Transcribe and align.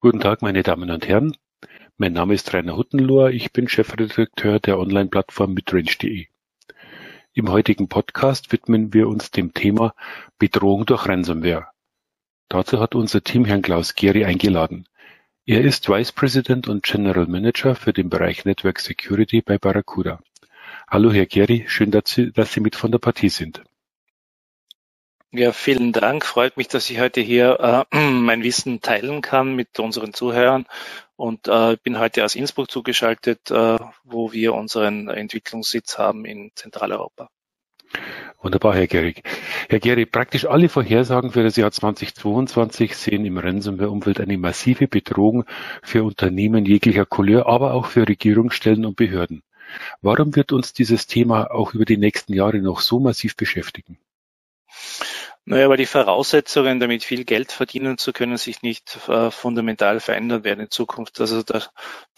Guten 0.00 0.20
Tag, 0.20 0.42
meine 0.42 0.62
Damen 0.62 0.92
und 0.92 1.08
Herren. 1.08 1.36
Mein 1.96 2.12
Name 2.12 2.32
ist 2.32 2.54
Rainer 2.54 2.76
Huttenlohr. 2.76 3.30
Ich 3.30 3.52
bin 3.52 3.68
Chefredakteur 3.68 4.60
der 4.60 4.78
Online-Plattform 4.78 5.54
midrange.de. 5.54 6.26
Im 7.32 7.50
heutigen 7.50 7.88
Podcast 7.88 8.52
widmen 8.52 8.94
wir 8.94 9.08
uns 9.08 9.32
dem 9.32 9.54
Thema 9.54 9.96
Bedrohung 10.38 10.86
durch 10.86 11.08
Ransomware. 11.08 11.66
Dazu 12.48 12.78
hat 12.78 12.94
unser 12.94 13.24
Team 13.24 13.44
Herrn 13.44 13.62
Klaus 13.62 13.96
Gehry 13.96 14.24
eingeladen. 14.24 14.88
Er 15.46 15.62
ist 15.62 15.88
Vice 15.88 16.12
President 16.12 16.68
und 16.68 16.84
General 16.84 17.26
Manager 17.26 17.74
für 17.74 17.92
den 17.92 18.08
Bereich 18.08 18.44
Network 18.44 18.78
Security 18.78 19.42
bei 19.42 19.58
Barracuda. 19.58 20.20
Hallo 20.88 21.10
Herr 21.10 21.26
Gehry, 21.26 21.64
schön, 21.66 21.90
dass 21.90 22.04
Sie, 22.06 22.30
dass 22.30 22.52
Sie 22.52 22.60
mit 22.60 22.76
von 22.76 22.92
der 22.92 23.00
Partie 23.00 23.30
sind. 23.30 23.64
Ja, 25.30 25.52
vielen 25.52 25.92
Dank. 25.92 26.24
Freut 26.24 26.56
mich, 26.56 26.68
dass 26.68 26.88
ich 26.88 27.00
heute 27.00 27.20
hier 27.20 27.86
äh, 27.92 27.98
mein 28.10 28.42
Wissen 28.42 28.80
teilen 28.80 29.20
kann 29.20 29.54
mit 29.54 29.78
unseren 29.78 30.14
Zuhörern. 30.14 30.64
Und 31.16 31.48
äh, 31.48 31.76
bin 31.82 31.98
heute 31.98 32.24
aus 32.24 32.34
Innsbruck 32.34 32.70
zugeschaltet, 32.70 33.50
äh, 33.50 33.76
wo 34.04 34.32
wir 34.32 34.54
unseren 34.54 35.08
Entwicklungssitz 35.08 35.98
haben 35.98 36.24
in 36.24 36.52
Zentraleuropa. 36.54 37.28
Wunderbar, 38.40 38.74
Herr 38.76 38.86
Gehrig. 38.86 39.22
Herr 39.68 39.80
Gehrig, 39.80 40.12
praktisch 40.12 40.46
alle 40.46 40.70
Vorhersagen 40.70 41.30
für 41.32 41.42
das 41.42 41.56
Jahr 41.56 41.72
2022 41.72 42.96
sehen 42.96 43.26
im 43.26 43.36
Ransomware-Umfeld 43.36 44.20
eine 44.20 44.38
massive 44.38 44.88
Bedrohung 44.88 45.44
für 45.82 46.04
Unternehmen 46.04 46.64
jeglicher 46.64 47.04
Couleur, 47.04 47.46
aber 47.46 47.74
auch 47.74 47.86
für 47.86 48.08
Regierungsstellen 48.08 48.86
und 48.86 48.96
Behörden. 48.96 49.42
Warum 50.00 50.34
wird 50.36 50.52
uns 50.52 50.72
dieses 50.72 51.06
Thema 51.06 51.50
auch 51.50 51.74
über 51.74 51.84
die 51.84 51.98
nächsten 51.98 52.32
Jahre 52.32 52.60
noch 52.60 52.80
so 52.80 53.00
massiv 53.00 53.36
beschäftigen? 53.36 53.98
Naja, 55.44 55.70
weil 55.70 55.78
die 55.78 55.86
Voraussetzungen, 55.86 56.78
damit 56.78 57.04
viel 57.04 57.24
Geld 57.24 57.52
verdienen 57.52 57.96
zu 57.96 58.12
können, 58.12 58.36
sich 58.36 58.62
nicht 58.62 58.98
äh, 59.08 59.30
fundamental 59.30 59.98
verändern 59.98 60.44
werden 60.44 60.60
in 60.60 60.70
Zukunft. 60.70 61.18
Also 61.20 61.42
der, 61.42 61.62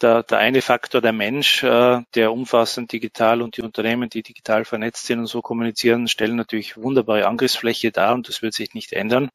der, 0.01 0.23
der 0.23 0.39
eine 0.39 0.61
Faktor, 0.61 0.99
der 0.99 1.13
Mensch, 1.13 1.63
äh, 1.63 2.01
der 2.13 2.33
umfassend 2.33 2.91
digital 2.91 3.41
und 3.41 3.55
die 3.55 3.61
Unternehmen, 3.61 4.09
die 4.09 4.21
digital 4.21 4.65
vernetzt 4.65 5.05
sind 5.05 5.19
und 5.19 5.27
so 5.27 5.41
kommunizieren, 5.41 6.09
stellen 6.09 6.35
natürlich 6.35 6.75
wunderbare 6.75 7.25
Angriffsfläche 7.25 7.91
dar 7.91 8.15
und 8.15 8.27
das 8.27 8.41
wird 8.41 8.53
sich 8.53 8.73
nicht 8.73 8.91
ändern. 8.91 9.29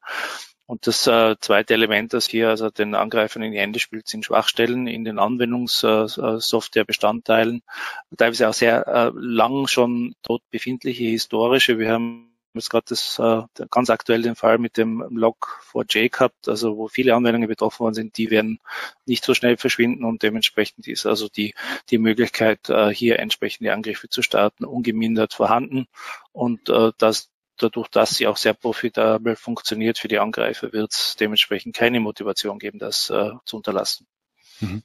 Und 0.67 0.85
das 0.85 1.07
äh, 1.07 1.35
zweite 1.39 1.73
Element, 1.73 2.13
das 2.13 2.27
hier 2.27 2.49
also 2.49 2.69
den 2.69 2.93
Angreifern 2.93 3.41
in 3.41 3.53
die 3.53 3.59
Hände 3.59 3.79
spielt, 3.79 4.09
sind 4.09 4.25
Schwachstellen 4.25 4.85
in 4.85 5.05
den 5.05 5.17
Anwendungssoftwarebestandteilen, 5.17 7.61
teilweise 8.17 8.49
auch 8.49 8.53
sehr 8.53 8.85
äh, 8.85 9.11
lang 9.15 9.67
schon 9.67 10.13
dort 10.23 10.41
befindliche 10.49 11.05
historische. 11.05 11.79
Wir 11.79 11.93
haben 11.93 12.36
jetzt 12.57 12.69
gerade 12.69 12.85
das 12.89 13.19
äh, 13.19 13.41
ganz 13.69 13.89
aktuell 13.89 14.21
den 14.21 14.35
Fall 14.35 14.57
mit 14.57 14.77
dem 14.77 15.01
Log4j 15.01 16.09
gehabt, 16.09 16.47
also 16.47 16.77
wo 16.77 16.87
viele 16.87 17.15
Anwendungen 17.15 17.47
betroffen 17.47 17.79
worden 17.79 17.93
sind, 17.93 18.17
die 18.17 18.29
werden 18.29 18.59
nicht 19.05 19.23
so 19.23 19.33
schnell 19.33 19.57
verschwinden 19.57 20.03
und 20.03 20.23
dementsprechend 20.23 20.87
ist 20.87 21.05
also 21.05 21.29
die, 21.29 21.53
die 21.89 21.97
Möglichkeit, 21.97 22.69
äh, 22.69 22.89
hier 22.89 23.19
entsprechende 23.19 23.73
Angriffe 23.73 24.09
zu 24.09 24.21
starten, 24.21 24.65
ungemindert 24.65 25.33
vorhanden 25.33 25.87
und 26.31 26.69
äh, 26.69 26.91
das 26.97 27.29
dadurch, 27.57 27.87
dass 27.87 28.15
sie 28.15 28.27
auch 28.27 28.37
sehr 28.37 28.53
profitabel 28.53 29.35
funktioniert 29.35 29.97
für 29.97 30.07
die 30.07 30.19
Angreifer, 30.19 30.71
wird 30.73 30.93
es 30.93 31.15
dementsprechend 31.19 31.75
keine 31.75 31.99
Motivation 31.99 32.59
geben, 32.59 32.79
das 32.79 33.09
äh, 33.09 33.31
zu 33.45 33.57
unterlassen. 33.57 34.07
Mhm. 34.59 34.83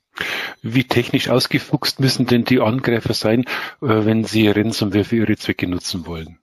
Wie 0.60 0.84
technisch 0.84 1.28
ausgefuchst 1.28 2.00
müssen 2.00 2.26
denn 2.26 2.44
die 2.44 2.60
Angreifer 2.60 3.14
sein, 3.14 3.42
äh, 3.42 3.46
wenn 3.80 4.24
sie 4.24 4.48
Ransomware 4.48 5.04
für 5.04 5.16
ihre 5.16 5.36
Zwecke 5.36 5.66
nutzen 5.66 6.06
wollen? 6.06 6.38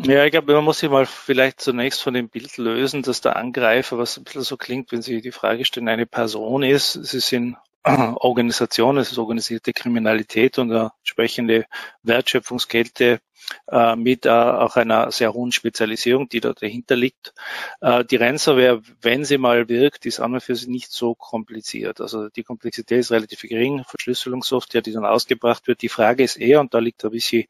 Ja, 0.00 0.24
ich 0.24 0.32
glaube, 0.32 0.52
man 0.52 0.64
muss 0.64 0.80
sich 0.80 0.90
mal 0.90 1.06
vielleicht 1.06 1.60
zunächst 1.60 2.02
von 2.02 2.14
dem 2.14 2.28
Bild 2.28 2.56
lösen, 2.56 3.02
dass 3.02 3.20
der 3.20 3.36
Angreifer, 3.36 3.98
was 3.98 4.16
ein 4.16 4.24
bisschen 4.24 4.42
so 4.42 4.56
klingt, 4.56 4.90
wenn 4.90 5.02
Sie 5.02 5.20
die 5.20 5.30
Frage 5.30 5.64
stellen, 5.64 5.88
eine 5.88 6.06
Person 6.06 6.64
ist. 6.64 6.92
Sie 6.92 7.20
sind 7.20 7.56
Organisationen, 7.84 8.98
es 8.98 9.12
ist 9.12 9.18
organisierte 9.18 9.72
Kriminalität 9.72 10.58
und 10.58 10.72
eine 10.72 10.90
entsprechende 10.98 11.66
Wertschöpfungskette 12.02 13.20
äh, 13.68 13.94
mit 13.94 14.26
äh, 14.26 14.30
auch 14.30 14.74
einer 14.74 15.12
sehr 15.12 15.32
hohen 15.32 15.52
Spezialisierung, 15.52 16.28
die 16.28 16.40
da 16.40 16.52
dahinter 16.52 16.96
liegt. 16.96 17.32
Äh, 17.80 18.04
die 18.04 18.16
Ransomware, 18.16 18.82
wenn 19.02 19.24
sie 19.24 19.38
mal 19.38 19.68
wirkt, 19.68 20.04
ist 20.04 20.18
und 20.18 20.40
für 20.40 20.56
sich 20.56 20.66
nicht 20.66 20.90
so 20.90 21.14
kompliziert. 21.14 22.00
Also 22.00 22.28
die 22.28 22.42
Komplexität 22.42 22.98
ist 22.98 23.12
relativ 23.12 23.42
gering, 23.42 23.84
Verschlüsselungssoftware, 23.84 24.82
die 24.82 24.92
dann 24.92 25.06
ausgebracht 25.06 25.68
wird. 25.68 25.82
Die 25.82 25.88
Frage 25.88 26.24
ist 26.24 26.36
eher, 26.38 26.58
und 26.60 26.74
da 26.74 26.80
liegt 26.80 27.04
ein 27.04 27.12
bisschen 27.12 27.44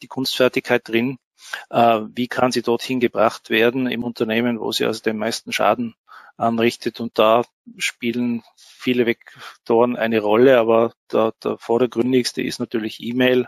die 0.00 0.08
Kunstfertigkeit 0.08 0.88
drin, 0.88 1.18
wie 1.70 2.28
kann 2.28 2.52
sie 2.52 2.62
dorthin 2.62 3.00
gebracht 3.00 3.50
werden 3.50 3.86
im 3.86 4.04
Unternehmen, 4.04 4.60
wo 4.60 4.72
sie 4.72 4.86
also 4.86 5.02
den 5.02 5.18
meisten 5.18 5.52
Schaden 5.52 5.94
anrichtet. 6.36 7.00
Und 7.00 7.18
da 7.18 7.44
spielen 7.78 8.42
viele 8.56 9.06
Vektoren 9.06 9.96
eine 9.96 10.20
Rolle, 10.20 10.58
aber 10.58 10.92
der, 11.12 11.32
der 11.42 11.58
vordergründigste 11.58 12.42
ist 12.42 12.58
natürlich 12.58 13.00
E-Mail. 13.00 13.46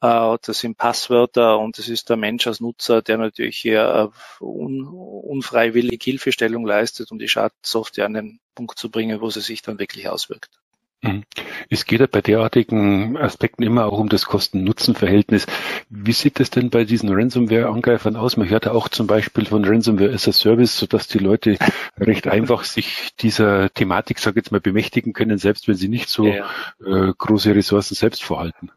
Äh, 0.00 0.38
das 0.42 0.60
sind 0.60 0.78
Passwörter 0.78 1.58
und 1.58 1.78
es 1.78 1.88
ist 1.88 2.08
der 2.08 2.16
Mensch 2.16 2.46
als 2.46 2.60
Nutzer, 2.60 3.02
der 3.02 3.18
natürlich 3.18 3.58
hier 3.58 4.10
äh, 4.40 4.44
un, 4.44 4.86
unfreiwillig 4.86 6.02
Hilfestellung 6.02 6.66
leistet, 6.66 7.10
um 7.10 7.18
die 7.18 7.28
Schadsoftware 7.28 8.06
an 8.06 8.14
den 8.14 8.40
Punkt 8.54 8.78
zu 8.78 8.90
bringen, 8.90 9.20
wo 9.20 9.30
sie 9.30 9.40
sich 9.40 9.62
dann 9.62 9.78
wirklich 9.78 10.08
auswirkt. 10.08 10.60
Mhm. 11.02 11.24
Es 11.70 11.86
geht 11.86 12.00
ja 12.00 12.06
bei 12.06 12.20
derartigen 12.20 13.16
Aspekten 13.16 13.62
immer 13.62 13.86
auch 13.86 13.98
um 13.98 14.08
das 14.08 14.26
Kosten-Nutzen-Verhältnis. 14.26 15.46
Wie 15.88 16.12
sieht 16.12 16.40
es 16.40 16.50
denn 16.50 16.68
bei 16.68 16.84
diesen 16.84 17.08
Ransomware-Angreifern 17.08 18.16
aus? 18.16 18.36
Man 18.36 18.50
hört 18.50 18.66
ja 18.66 18.72
auch 18.72 18.88
zum 18.88 19.06
Beispiel 19.06 19.46
von 19.46 19.64
Ransomware 19.64 20.12
as 20.12 20.28
a 20.28 20.32
Service, 20.32 20.76
sodass 20.76 21.08
die 21.08 21.18
Leute 21.18 21.56
recht 21.98 22.26
einfach 22.26 22.64
sich 22.64 23.10
dieser 23.18 23.72
Thematik, 23.72 24.18
sag 24.18 24.32
ich 24.32 24.36
jetzt 24.36 24.52
mal, 24.52 24.60
bemächtigen 24.60 25.12
können, 25.12 25.38
selbst 25.38 25.68
wenn 25.68 25.76
sie 25.76 25.88
nicht 25.88 26.08
so 26.08 26.26
ja. 26.26 26.50
äh, 26.84 27.12
große 27.16 27.54
Ressourcen 27.54 27.94
selbst 27.94 28.22
vorhalten. 28.22 28.70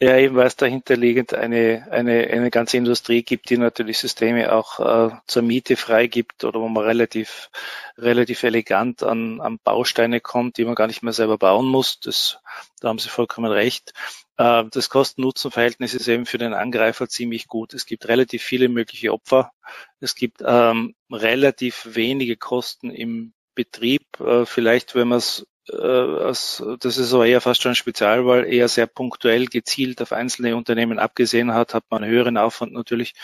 Ja, 0.00 0.16
eben 0.16 0.36
weil 0.36 0.46
es 0.46 0.54
dahinterliegend 0.54 1.34
eine, 1.34 1.88
eine, 1.90 2.28
eine 2.28 2.50
ganze 2.52 2.76
Industrie 2.76 3.24
gibt, 3.24 3.50
die 3.50 3.58
natürlich 3.58 3.98
Systeme 3.98 4.52
auch 4.52 4.78
äh, 4.78 5.16
zur 5.26 5.42
Miete 5.42 5.76
freigibt 5.76 6.44
oder 6.44 6.60
wo 6.60 6.68
man 6.68 6.84
relativ, 6.84 7.50
relativ 7.96 8.44
elegant 8.44 9.02
an, 9.02 9.40
an 9.40 9.58
Bausteine 9.58 10.20
kommt, 10.20 10.56
die 10.56 10.64
man 10.64 10.76
gar 10.76 10.86
nicht 10.86 11.02
mehr 11.02 11.12
selber 11.12 11.36
bauen 11.36 11.66
muss. 11.66 11.98
Das, 11.98 12.38
da 12.78 12.90
haben 12.90 13.00
Sie 13.00 13.08
vollkommen 13.08 13.50
recht. 13.50 13.92
Äh, 14.36 14.66
das 14.70 14.88
Kosten-Nutzen-Verhältnis 14.88 15.94
ist 15.94 16.06
eben 16.06 16.26
für 16.26 16.38
den 16.38 16.54
Angreifer 16.54 17.08
ziemlich 17.08 17.48
gut. 17.48 17.74
Es 17.74 17.84
gibt 17.84 18.06
relativ 18.06 18.44
viele 18.44 18.68
mögliche 18.68 19.12
Opfer. 19.12 19.50
Es 19.98 20.14
gibt 20.14 20.42
ähm, 20.46 20.94
relativ 21.10 21.88
wenige 21.90 22.36
Kosten 22.36 22.90
im 22.90 23.32
Betrieb. 23.56 24.04
Äh, 24.20 24.46
vielleicht, 24.46 24.94
wenn 24.94 25.08
man 25.08 25.18
es 25.18 25.44
das 25.70 26.98
ist 26.98 27.12
aber 27.12 27.26
eher 27.26 27.40
fast 27.40 27.62
schon 27.62 27.72
ein 27.72 27.76
Spezialwahl, 27.76 28.46
eher 28.46 28.68
sehr 28.68 28.86
punktuell 28.86 29.46
gezielt 29.46 30.00
auf 30.02 30.12
einzelne 30.12 30.56
Unternehmen 30.56 30.98
abgesehen 30.98 31.52
hat, 31.54 31.74
hat 31.74 31.84
man 31.90 32.02
einen 32.02 32.12
höheren 32.12 32.36
Aufwand 32.36 32.72
natürlich. 32.72 33.14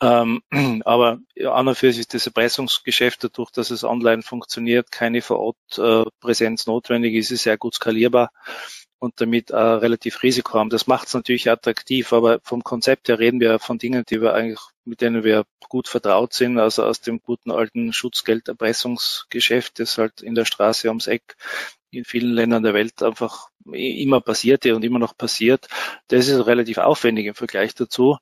Ähm, 0.00 0.42
aber 0.84 1.18
an 1.46 1.68
und 1.68 1.74
für 1.76 1.92
sich 1.92 2.00
ist 2.00 2.14
das 2.14 2.26
Erpressungsgeschäft 2.26 3.24
dadurch, 3.24 3.50
dass 3.50 3.70
es 3.70 3.84
online 3.84 4.22
funktioniert, 4.22 4.90
keine 4.90 5.22
vor 5.22 5.38
Ort 5.40 5.78
äh, 5.78 6.08
Präsenz 6.20 6.66
notwendig 6.66 7.14
ist, 7.14 7.30
ist 7.30 7.44
sehr 7.44 7.56
gut 7.56 7.74
skalierbar 7.74 8.30
und 8.98 9.20
damit 9.20 9.50
äh, 9.50 9.56
relativ 9.56 10.22
risikoarm. 10.22 10.70
Das 10.70 10.86
macht 10.86 11.08
es 11.08 11.14
natürlich 11.14 11.50
attraktiv, 11.50 12.12
aber 12.12 12.40
vom 12.42 12.64
Konzept 12.64 13.08
her 13.08 13.18
reden 13.18 13.40
wir 13.40 13.58
von 13.58 13.78
Dingen, 13.78 14.04
die 14.08 14.20
wir 14.20 14.34
eigentlich, 14.34 14.60
mit 14.84 15.00
denen 15.00 15.24
wir 15.24 15.44
gut 15.68 15.88
vertraut 15.88 16.32
sind, 16.32 16.58
also 16.58 16.84
aus 16.84 17.00
dem 17.00 17.20
guten 17.20 17.50
alten 17.50 17.92
Schutzgelderpressungsgeschäft, 17.92 19.78
das 19.78 19.98
halt 19.98 20.20
in 20.20 20.34
der 20.34 20.44
Straße 20.44 20.88
ums 20.88 21.06
Eck 21.06 21.36
in 21.90 22.04
vielen 22.04 22.32
Ländern 22.32 22.62
der 22.62 22.74
Welt 22.74 23.02
einfach 23.02 23.48
immer 23.72 24.20
passierte 24.20 24.74
und 24.74 24.84
immer 24.84 24.98
noch 24.98 25.16
passiert. 25.16 25.68
Das 26.08 26.28
ist 26.28 26.46
relativ 26.46 26.78
aufwendig 26.78 27.26
im 27.26 27.34
Vergleich 27.34 27.74
dazu. 27.74 28.18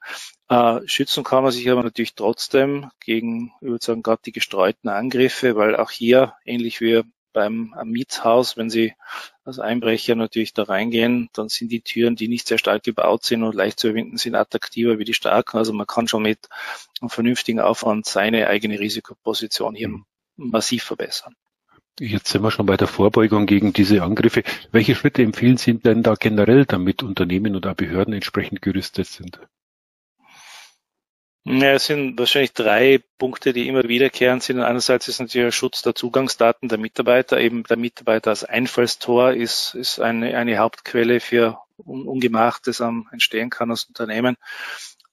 Äh, 0.48 0.80
schützen 0.86 1.24
kann 1.24 1.42
man 1.42 1.52
sich 1.52 1.68
aber 1.70 1.82
natürlich 1.82 2.14
trotzdem 2.14 2.90
gegen, 3.00 3.52
ich 3.60 3.68
würde 3.68 3.84
sagen, 3.84 4.02
gerade 4.02 4.22
die 4.24 4.32
gestreuten 4.32 4.90
Angriffe, 4.90 5.56
weil 5.56 5.76
auch 5.76 5.90
hier, 5.90 6.34
ähnlich 6.44 6.80
wie 6.80 7.02
beim 7.32 7.74
Mietshaus, 7.84 8.56
wenn 8.56 8.70
Sie 8.70 8.94
als 9.44 9.58
Einbrecher 9.58 10.14
natürlich 10.14 10.54
da 10.54 10.64
reingehen, 10.64 11.28
dann 11.32 11.48
sind 11.48 11.72
die 11.72 11.80
Türen, 11.80 12.16
die 12.16 12.28
nicht 12.28 12.46
sehr 12.46 12.58
stark 12.58 12.82
gebaut 12.82 13.24
sind 13.24 13.42
und 13.42 13.54
leicht 13.54 13.80
zu 13.80 13.88
überwinden 13.88 14.16
sind, 14.16 14.34
attraktiver 14.34 14.98
wie 14.98 15.04
die 15.04 15.14
starken. 15.14 15.58
Also 15.58 15.72
man 15.72 15.86
kann 15.86 16.08
schon 16.08 16.22
mit 16.22 16.48
einem 17.00 17.10
vernünftigen 17.10 17.60
Aufwand 17.60 18.06
seine 18.06 18.46
eigene 18.46 18.78
Risikoposition 18.78 19.74
hier 19.74 19.88
mhm. 19.88 20.04
massiv 20.36 20.84
verbessern. 20.84 21.34
Jetzt 22.00 22.28
sind 22.28 22.42
wir 22.42 22.50
schon 22.50 22.66
bei 22.66 22.76
der 22.76 22.88
Vorbeugung 22.88 23.46
gegen 23.46 23.72
diese 23.72 24.02
Angriffe. 24.02 24.42
Welche 24.70 24.94
Schritte 24.94 25.22
empfehlen 25.22 25.58
Sie 25.58 25.74
denn 25.74 26.02
da 26.02 26.14
generell, 26.14 26.64
damit 26.64 27.02
Unternehmen 27.02 27.54
oder 27.54 27.74
Behörden 27.74 28.14
entsprechend 28.14 28.62
gerüstet 28.62 29.06
sind? 29.06 29.40
Ja, 31.44 31.72
es 31.72 31.86
sind 31.86 32.16
wahrscheinlich 32.18 32.52
drei 32.52 33.02
Punkte, 33.18 33.52
die 33.52 33.66
immer 33.66 33.82
wiederkehrend 33.88 34.44
sind. 34.44 34.60
Einerseits 34.60 35.08
ist 35.08 35.18
natürlich 35.18 35.46
der 35.46 35.50
Schutz 35.52 35.82
der 35.82 35.94
Zugangsdaten 35.94 36.68
der 36.68 36.78
Mitarbeiter. 36.78 37.40
Eben 37.40 37.64
der 37.64 37.76
Mitarbeiter 37.76 38.30
als 38.30 38.44
Einfallstor 38.44 39.32
ist, 39.32 39.74
ist 39.74 39.98
eine, 39.98 40.36
eine 40.36 40.58
Hauptquelle 40.58 41.18
für 41.18 41.58
Ungemach, 41.78 42.60
das 42.60 42.80
am 42.80 43.08
entstehen 43.10 43.50
kann 43.50 43.70
als 43.70 43.84
Unternehmen. 43.84 44.36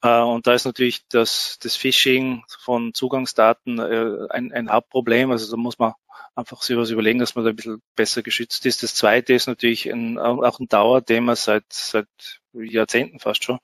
Äh, 0.04 0.20
und 0.22 0.46
da 0.46 0.54
ist 0.54 0.66
natürlich 0.66 1.04
das, 1.10 1.58
das 1.64 1.76
Phishing 1.76 2.44
von 2.60 2.94
Zugangsdaten 2.94 3.80
äh, 3.80 4.28
ein, 4.30 4.52
ein 4.52 4.70
Hauptproblem. 4.70 5.31
Also 5.31 5.50
da 5.50 5.58
muss 5.58 5.80
man 5.80 5.94
einfach 6.36 6.62
sich 6.62 6.78
was 6.78 6.92
überlegen, 6.92 7.18
dass 7.18 7.34
man 7.34 7.44
da 7.44 7.50
ein 7.50 7.56
bisschen 7.56 7.81
besser 7.96 8.22
geschützt 8.22 8.68
ist. 8.68 8.84
Das 8.84 8.94
zweite 8.94 9.34
ist 9.34 9.48
natürlich 9.48 9.88
ein, 9.92 10.20
auch 10.20 10.60
ein 10.60 10.68
Dauerthema 10.68 11.36
seit, 11.36 11.66
seit 11.70 12.08
Jahrzehnten 12.54 13.20
fast 13.20 13.44
schon. 13.44 13.60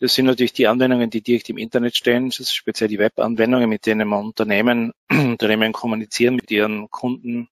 Das 0.00 0.14
sind 0.14 0.24
natürlich 0.24 0.54
die 0.54 0.66
Anwendungen, 0.66 1.10
die 1.10 1.20
direkt 1.20 1.50
im 1.50 1.58
Internet 1.58 1.94
stehen. 1.94 2.30
Das 2.30 2.40
ist 2.40 2.54
speziell 2.54 2.88
die 2.88 2.98
Web-Anwendungen, 2.98 3.68
mit 3.68 3.84
denen 3.84 4.08
man 4.08 4.24
Unternehmen, 4.24 4.92
Unternehmen 5.10 5.72
kommunizieren 5.72 6.34
mit 6.36 6.50
ihren 6.50 6.90
Kunden, 6.90 7.50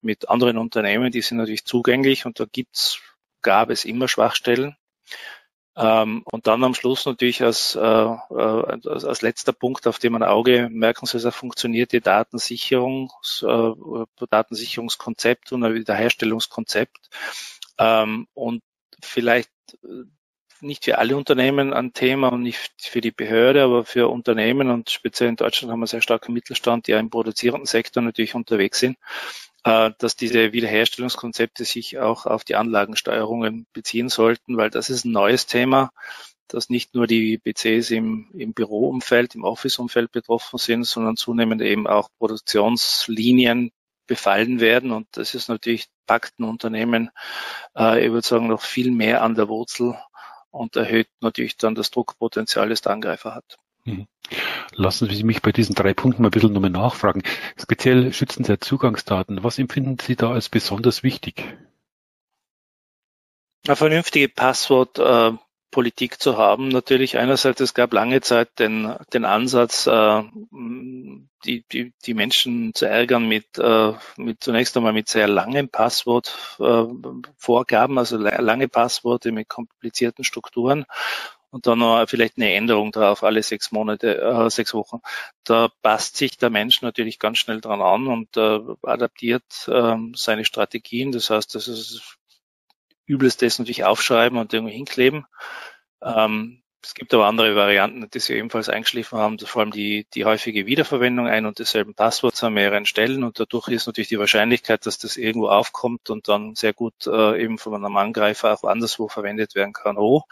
mit 0.00 0.28
anderen 0.28 0.56
Unternehmen. 0.56 1.10
Die 1.10 1.20
sind 1.20 1.38
natürlich 1.38 1.64
zugänglich 1.64 2.26
und 2.26 2.38
da 2.38 2.46
gibt's, 2.50 3.00
gab 3.42 3.70
es 3.70 3.84
immer 3.84 4.06
Schwachstellen. 4.06 4.76
Ähm, 5.76 6.22
und 6.30 6.46
dann 6.46 6.62
am 6.62 6.74
Schluss 6.74 7.06
natürlich 7.06 7.42
als, 7.42 7.74
äh, 7.74 7.80
äh 7.80 8.16
als, 8.86 9.04
als, 9.04 9.22
letzter 9.22 9.52
Punkt, 9.52 9.86
auf 9.88 9.98
den 9.98 10.12
man 10.12 10.22
Auge 10.22 10.68
merken 10.70 11.06
soll, 11.06 11.20
dass 11.20 11.34
funktioniert 11.34 11.92
die 11.92 12.00
Datensicherung, 12.00 13.10
äh, 13.42 13.72
Datensicherungskonzept 14.30 15.50
und 15.52 15.64
ein 15.64 15.74
Wiederherstellungskonzept. 15.74 17.08
Ähm, 17.78 18.28
und 18.34 18.62
vielleicht 19.02 19.50
nicht 20.62 20.84
für 20.84 20.98
alle 20.98 21.16
Unternehmen 21.16 21.72
ein 21.72 21.92
Thema 21.92 22.28
und 22.28 22.42
nicht 22.42 22.72
für 22.78 23.00
die 23.00 23.10
Behörde, 23.10 23.62
aber 23.62 23.84
für 23.84 24.08
Unternehmen 24.08 24.70
und 24.70 24.90
speziell 24.90 25.28
in 25.28 25.36
Deutschland 25.36 25.72
haben 25.72 25.80
wir 25.80 25.86
sehr 25.86 26.02
starken 26.02 26.32
Mittelstand, 26.32 26.86
die 26.86 26.92
ja 26.92 26.98
im 26.98 27.10
produzierenden 27.10 27.66
Sektor 27.66 28.02
natürlich 28.02 28.34
unterwegs 28.34 28.78
sind. 28.80 28.96
Äh, 29.64 29.90
dass 29.98 30.16
diese 30.16 30.52
Wiederherstellungskonzepte 30.52 31.64
sich 31.66 31.98
auch 31.98 32.24
auf 32.24 32.44
die 32.44 32.56
Anlagensteuerungen 32.56 33.66
beziehen 33.74 34.08
sollten, 34.08 34.56
weil 34.56 34.70
das 34.70 34.88
ist 34.88 35.04
ein 35.04 35.12
neues 35.12 35.46
Thema, 35.46 35.90
dass 36.48 36.70
nicht 36.70 36.94
nur 36.94 37.06
die 37.06 37.38
PCs 37.38 37.90
im, 37.90 38.30
im 38.32 38.54
Büroumfeld, 38.54 39.34
im 39.34 39.44
Office-Umfeld 39.44 40.12
betroffen 40.12 40.58
sind, 40.58 40.84
sondern 40.84 41.16
zunehmend 41.16 41.60
eben 41.60 41.86
auch 41.86 42.08
Produktionslinien 42.18 43.70
befallen 44.06 44.60
werden. 44.60 44.92
Und 44.92 45.08
das 45.12 45.34
ist 45.34 45.48
natürlich, 45.48 45.88
packt 46.06 46.38
ein 46.40 46.44
Unternehmen, 46.44 47.10
äh, 47.76 48.04
ich 48.04 48.10
würde 48.12 48.26
sagen, 48.26 48.48
noch 48.48 48.62
viel 48.62 48.90
mehr 48.90 49.22
an 49.22 49.34
der 49.34 49.48
Wurzel 49.48 49.94
und 50.50 50.76
erhöht 50.76 51.08
natürlich 51.20 51.56
dann 51.56 51.74
das 51.74 51.90
Druckpotenzial, 51.90 52.68
das 52.68 52.82
der 52.82 52.92
Angreifer 52.92 53.34
hat. 53.34 53.58
Mhm. 53.84 54.06
Lassen 54.74 55.08
Sie 55.08 55.24
mich 55.24 55.42
bei 55.42 55.52
diesen 55.52 55.74
drei 55.74 55.94
Punkten 55.94 56.22
mal 56.22 56.28
ein 56.28 56.32
bisschen 56.32 56.52
nochmal 56.52 56.70
nachfragen. 56.70 57.22
Speziell 57.56 58.12
Schützen 58.12 58.44
der 58.44 58.60
Zugangsdaten. 58.60 59.42
Was 59.42 59.58
empfinden 59.58 59.98
Sie 60.00 60.16
da 60.16 60.30
als 60.32 60.48
besonders 60.48 61.02
wichtig? 61.02 61.44
Eine 63.66 63.76
vernünftige 63.76 64.28
Passwortpolitik 64.28 66.14
äh, 66.14 66.18
zu 66.18 66.38
haben. 66.38 66.68
Natürlich 66.68 67.18
einerseits, 67.18 67.60
es 67.60 67.74
gab 67.74 67.92
lange 67.92 68.20
Zeit 68.20 68.58
den, 68.58 68.94
den 69.12 69.24
Ansatz, 69.24 69.86
äh, 69.86 70.22
die, 71.44 71.64
die, 71.72 71.92
die 72.04 72.14
Menschen 72.14 72.74
zu 72.74 72.86
ärgern 72.86 73.28
mit, 73.28 73.58
äh, 73.58 73.92
mit 74.16 74.42
zunächst 74.42 74.76
einmal 74.76 74.92
mit 74.92 75.08
sehr 75.08 75.28
langen 75.28 75.68
Passwortvorgaben, 75.68 77.98
also 77.98 78.16
lange 78.16 78.68
Passworte 78.68 79.32
mit 79.32 79.48
komplizierten 79.48 80.24
Strukturen 80.24 80.86
und 81.50 81.66
dann 81.66 81.80
noch 81.80 82.06
vielleicht 82.08 82.36
eine 82.36 82.54
Änderung 82.54 82.92
drauf 82.92 83.24
alle 83.24 83.42
sechs 83.42 83.72
Monate, 83.72 84.20
äh, 84.20 84.50
sechs 84.50 84.74
Wochen. 84.74 85.00
Da 85.44 85.70
passt 85.82 86.16
sich 86.16 86.38
der 86.38 86.50
Mensch 86.50 86.82
natürlich 86.82 87.18
ganz 87.18 87.38
schnell 87.38 87.60
dran 87.60 87.82
an 87.82 88.06
und 88.06 88.36
äh, 88.36 88.60
adaptiert 88.82 89.68
äh, 89.68 89.96
seine 90.14 90.44
Strategien. 90.44 91.12
Das 91.12 91.30
heißt, 91.30 91.54
das 91.54 91.68
ist 91.68 92.18
übelst 93.06 93.42
das 93.42 93.58
natürlich 93.58 93.84
aufschreiben 93.84 94.38
und 94.38 94.52
irgendwie 94.52 94.74
hinkleben. 94.74 95.26
Ähm, 96.00 96.62
es 96.82 96.94
gibt 96.94 97.12
aber 97.12 97.26
andere 97.26 97.54
Varianten, 97.56 98.08
die 98.10 98.18
Sie 98.18 98.34
ebenfalls 98.34 98.68
eingeschliffen 98.68 99.18
haben, 99.18 99.38
vor 99.38 99.60
allem 99.60 99.70
die, 99.70 100.06
die 100.14 100.24
häufige 100.24 100.64
Wiederverwendung 100.64 101.26
ein 101.26 101.44
und 101.44 101.58
desselben 101.58 101.94
Passworts 101.94 102.42
an 102.42 102.54
mehreren 102.54 102.86
Stellen 102.86 103.22
und 103.22 103.38
dadurch 103.38 103.68
ist 103.68 103.86
natürlich 103.86 104.08
die 104.08 104.18
Wahrscheinlichkeit, 104.18 104.86
dass 104.86 104.98
das 104.98 105.16
irgendwo 105.16 105.48
aufkommt 105.48 106.08
und 106.08 106.28
dann 106.28 106.54
sehr 106.54 106.72
gut 106.72 107.06
äh, 107.06 107.42
eben 107.42 107.58
von 107.58 107.74
einem 107.74 107.96
Angreifer 107.96 108.54
auch 108.54 108.64
anderswo 108.64 109.08
verwendet 109.08 109.54
werden 109.54 109.74
kann, 109.74 109.98
hoch. 109.98 110.24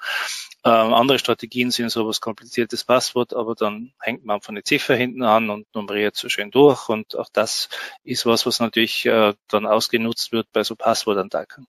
Ähm, 0.65 0.95
andere 0.95 1.19
Strategien 1.19 1.71
sind 1.71 1.91
sowas 1.91 2.21
kompliziertes 2.21 2.85
Passwort, 2.85 3.35
aber 3.35 3.55
dann 3.55 3.93
hängt 4.01 4.25
man 4.25 4.37
einfach 4.37 4.49
eine 4.49 4.65
Ziffer 4.65 4.97
hinten 4.97 5.23
an 5.23 5.51
und 5.51 5.67
nummeriert 5.75 6.17
so 6.17 6.29
schön 6.29 6.51
durch 6.51 6.89
und 6.89 7.15
auch 7.17 7.29
das 7.33 7.69
ist 8.05 8.25
was, 8.25 8.47
was 8.47 8.59
natürlich 8.59 9.05
äh, 9.05 9.35
dann 9.49 9.67
ausgenutzt 9.67 10.33
wird 10.33 10.49
bei 10.53 10.65
so 10.65 10.77
Passwortattacken. 10.77 11.67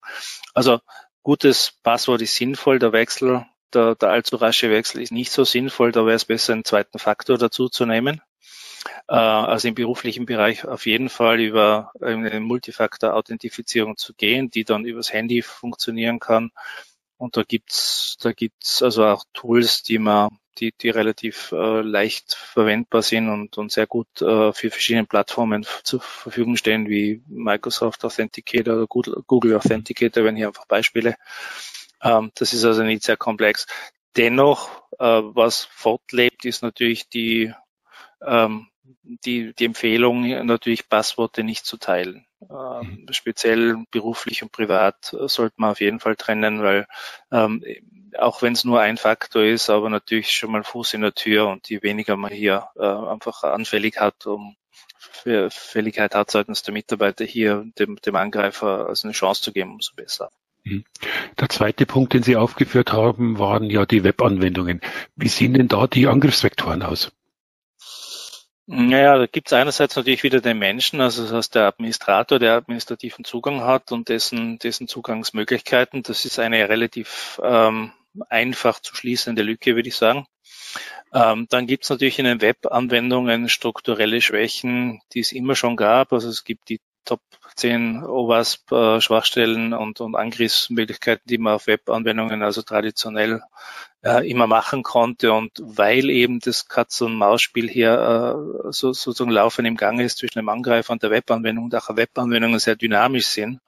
Also 0.54 0.80
gutes 1.22 1.74
Passwort 1.84 2.22
ist 2.22 2.36
sinnvoll, 2.36 2.80
der 2.80 2.94
Wechsel 2.94 3.46
der, 3.74 3.96
der 3.96 4.10
allzu 4.10 4.36
rasche 4.36 4.70
Wechsel 4.70 5.02
ist 5.02 5.12
nicht 5.12 5.32
so 5.32 5.44
sinnvoll. 5.44 5.92
Da 5.92 6.06
wäre 6.06 6.16
es 6.16 6.26
besser, 6.26 6.54
einen 6.54 6.66
zweiten 6.66 7.00
Faktor 7.00 7.38
dazu 7.38 7.70
zu 7.70 7.86
nehmen. 7.86 8.22
Äh, 9.08 9.16
also 9.16 9.68
im 9.68 9.76
beruflichen 9.76 10.26
Bereich 10.26 10.66
auf 10.66 10.86
jeden 10.86 11.10
Fall 11.10 11.40
über 11.40 11.92
eine 12.02 12.40
Multifaktor-Authentifizierung 12.40 13.98
zu 13.98 14.14
gehen, 14.14 14.50
die 14.50 14.64
dann 14.64 14.86
übers 14.86 15.12
Handy 15.14 15.42
funktionieren 15.42 16.20
kann. 16.20 16.52
Und 17.18 17.36
da 17.36 17.44
gibt's, 17.44 18.18
da 18.22 18.32
gibt's 18.32 18.82
also 18.82 19.06
auch 19.06 19.26
Tools, 19.34 19.84
die 19.84 20.00
man, 20.00 20.30
die, 20.60 20.72
die 20.72 20.90
relativ 20.90 21.52
äh, 21.52 21.82
leicht 21.82 22.34
verwendbar 22.34 23.02
sind 23.02 23.30
und, 23.30 23.58
und 23.58 23.72
sehr 23.72 23.88
gut 23.88 24.22
äh, 24.22 24.54
für 24.54 24.70
verschiedene 24.70 25.06
Plattformen 25.06 25.66
zur 25.84 26.00
Verfügung 26.02 26.56
stehen, 26.56 26.88
wie 26.88 27.22
Microsoft 27.28 28.06
Authenticator 28.06 28.76
oder 28.76 28.88
Google, 28.88 29.56
Authenticator, 29.56 30.24
wenn 30.24 30.38
hier 30.38 30.48
einfach 30.48 30.66
Beispiele. 30.66 31.16
Ähm, 32.02 32.32
das 32.36 32.54
ist 32.54 32.66
also 32.66 32.84
nicht 32.84 33.04
sehr 33.04 33.18
komplex. 33.18 33.68
Dennoch, 34.16 34.70
äh, 35.00 35.06
was 35.06 35.66
fortlebt, 35.66 36.46
ist 36.46 36.64
natürlich 36.64 37.10
die, 37.10 37.54
ähm, 38.26 38.68
die, 39.04 39.54
die 39.54 39.66
Empfehlung, 39.66 40.46
natürlich 40.46 40.90
Passworte 40.90 41.44
nicht 41.44 41.66
zu 41.66 41.78
teilen. 41.78 42.26
Ähm, 42.42 43.06
mhm. 43.06 43.14
Speziell 43.14 43.84
beruflich 43.92 44.44
und 44.44 44.52
privat 44.52 45.14
äh, 45.14 45.28
sollte 45.28 45.56
man 45.58 45.72
auf 45.72 45.82
jeden 45.82 46.00
Fall 46.00 46.16
trennen, 46.16 46.64
weil 46.64 46.88
ähm, 47.32 47.64
auch 48.18 48.42
wenn 48.42 48.54
es 48.54 48.64
nur 48.64 48.80
ein 48.80 48.98
Faktor 48.98 49.44
ist, 49.44 49.70
aber 49.70 49.90
natürlich 49.90 50.32
schon 50.32 50.52
mal 50.52 50.64
Fuß 50.64 50.94
in 50.94 51.02
der 51.02 51.14
Tür 51.14 51.48
und 51.48 51.70
je 51.70 51.84
weniger 51.84 52.16
man 52.16 52.32
hier 52.32 52.70
äh, 52.76 52.86
einfach 52.86 53.44
anfällig 53.44 54.00
hat, 54.00 54.26
um 54.26 54.56
Fälligkeit 55.50 56.16
hat 56.16 56.32
seitens 56.32 56.64
der 56.64 56.74
Mitarbeiter 56.74 57.26
hier 57.26 57.66
dem, 57.78 57.98
dem 57.98 58.16
Angreifer 58.16 58.88
also 58.88 59.08
eine 59.08 59.14
Chance 59.14 59.42
zu 59.42 59.52
geben, 59.52 59.74
umso 59.74 59.94
besser. 59.96 60.32
Mhm. 60.64 60.84
Der 61.40 61.50
zweite 61.50 61.86
Punkt, 61.86 62.14
den 62.14 62.24
Sie 62.24 62.36
aufgeführt 62.36 62.92
haben, 62.94 63.40
waren 63.40 63.70
ja 63.70 63.86
die 63.86 64.04
Webanwendungen. 64.04 64.82
Wie 65.16 65.30
sehen 65.30 65.54
denn 65.54 65.68
da 65.68 65.88
die 65.88 66.08
Angriffsvektoren 66.08 66.84
aus? 66.84 67.12
Naja, 68.72 69.18
da 69.18 69.26
gibt 69.26 69.48
es 69.48 69.54
einerseits 69.54 69.96
natürlich 69.96 70.22
wieder 70.22 70.42
den 70.42 70.60
Menschen, 70.60 71.02
also 71.02 71.24
das 71.24 71.32
heißt 71.32 71.56
der 71.56 71.66
Administrator, 71.66 72.38
der 72.38 72.54
administrativen 72.54 73.26
Zugang 73.26 73.62
hat 73.62 73.92
und 73.92 74.10
dessen, 74.10 74.60
dessen 74.60 74.88
Zugangsmöglichkeiten. 74.88 76.04
Das 76.04 76.24
ist 76.24 76.38
eine 76.38 76.70
relativ 76.70 77.42
ähm, 77.44 77.94
einfach 78.30 78.80
zu 78.80 78.96
schließende 78.96 79.42
Lücke, 79.42 79.76
würde 79.76 79.90
ich 79.90 79.96
sagen. 79.96 80.28
Ähm, 81.12 81.48
dann 81.50 81.66
gibt 81.66 81.86
es 81.86 81.90
natürlich 81.90 82.20
in 82.20 82.26
den 82.26 82.42
Webanwendungen 82.42 83.50
strukturelle 83.50 84.22
Schwächen, 84.22 85.02
die 85.14 85.22
es 85.22 85.32
immer 85.32 85.56
schon 85.56 85.76
gab. 85.76 86.14
Also 86.14 86.30
es 86.30 86.44
gibt 86.44 86.70
die 86.70 86.80
Top 87.06 87.22
10 87.56 88.04
OWASP-Schwachstellen 88.04 89.74
und, 89.74 90.02
und 90.02 90.16
Angriffsmöglichkeiten, 90.16 91.24
die 91.26 91.38
man 91.38 91.56
auf 91.56 91.68
Webanwendungen 91.68 92.44
also 92.44 92.62
traditionell 92.62 93.42
äh, 94.04 94.30
immer 94.30 94.48
machen 94.48 94.84
konnte. 94.84 95.34
Und 95.34 95.52
weil 95.60 96.10
eben 96.10 96.40
das 96.40 96.68
Katz- 96.68 97.02
und 97.02 97.16
Maus-Spiel 97.16 97.70
hier 97.70 97.92
äh, 98.68 98.72
so, 98.72 98.94
sozusagen 98.94 99.32
laufend 99.32 99.68
im 99.68 99.78
Gange 99.78 100.04
ist 100.04 100.20
zwischen 100.20 100.40
dem 100.40 100.50
Angreifer 100.50 100.94
und 100.94 101.04
der 101.04 101.12
Webanwendung 101.12 101.66
und 101.66 101.76
auch 101.76 101.96
Webanwendungen 101.96 102.60
sehr 102.60 102.76
dynamisch 102.76 103.28
sind, 103.28 103.60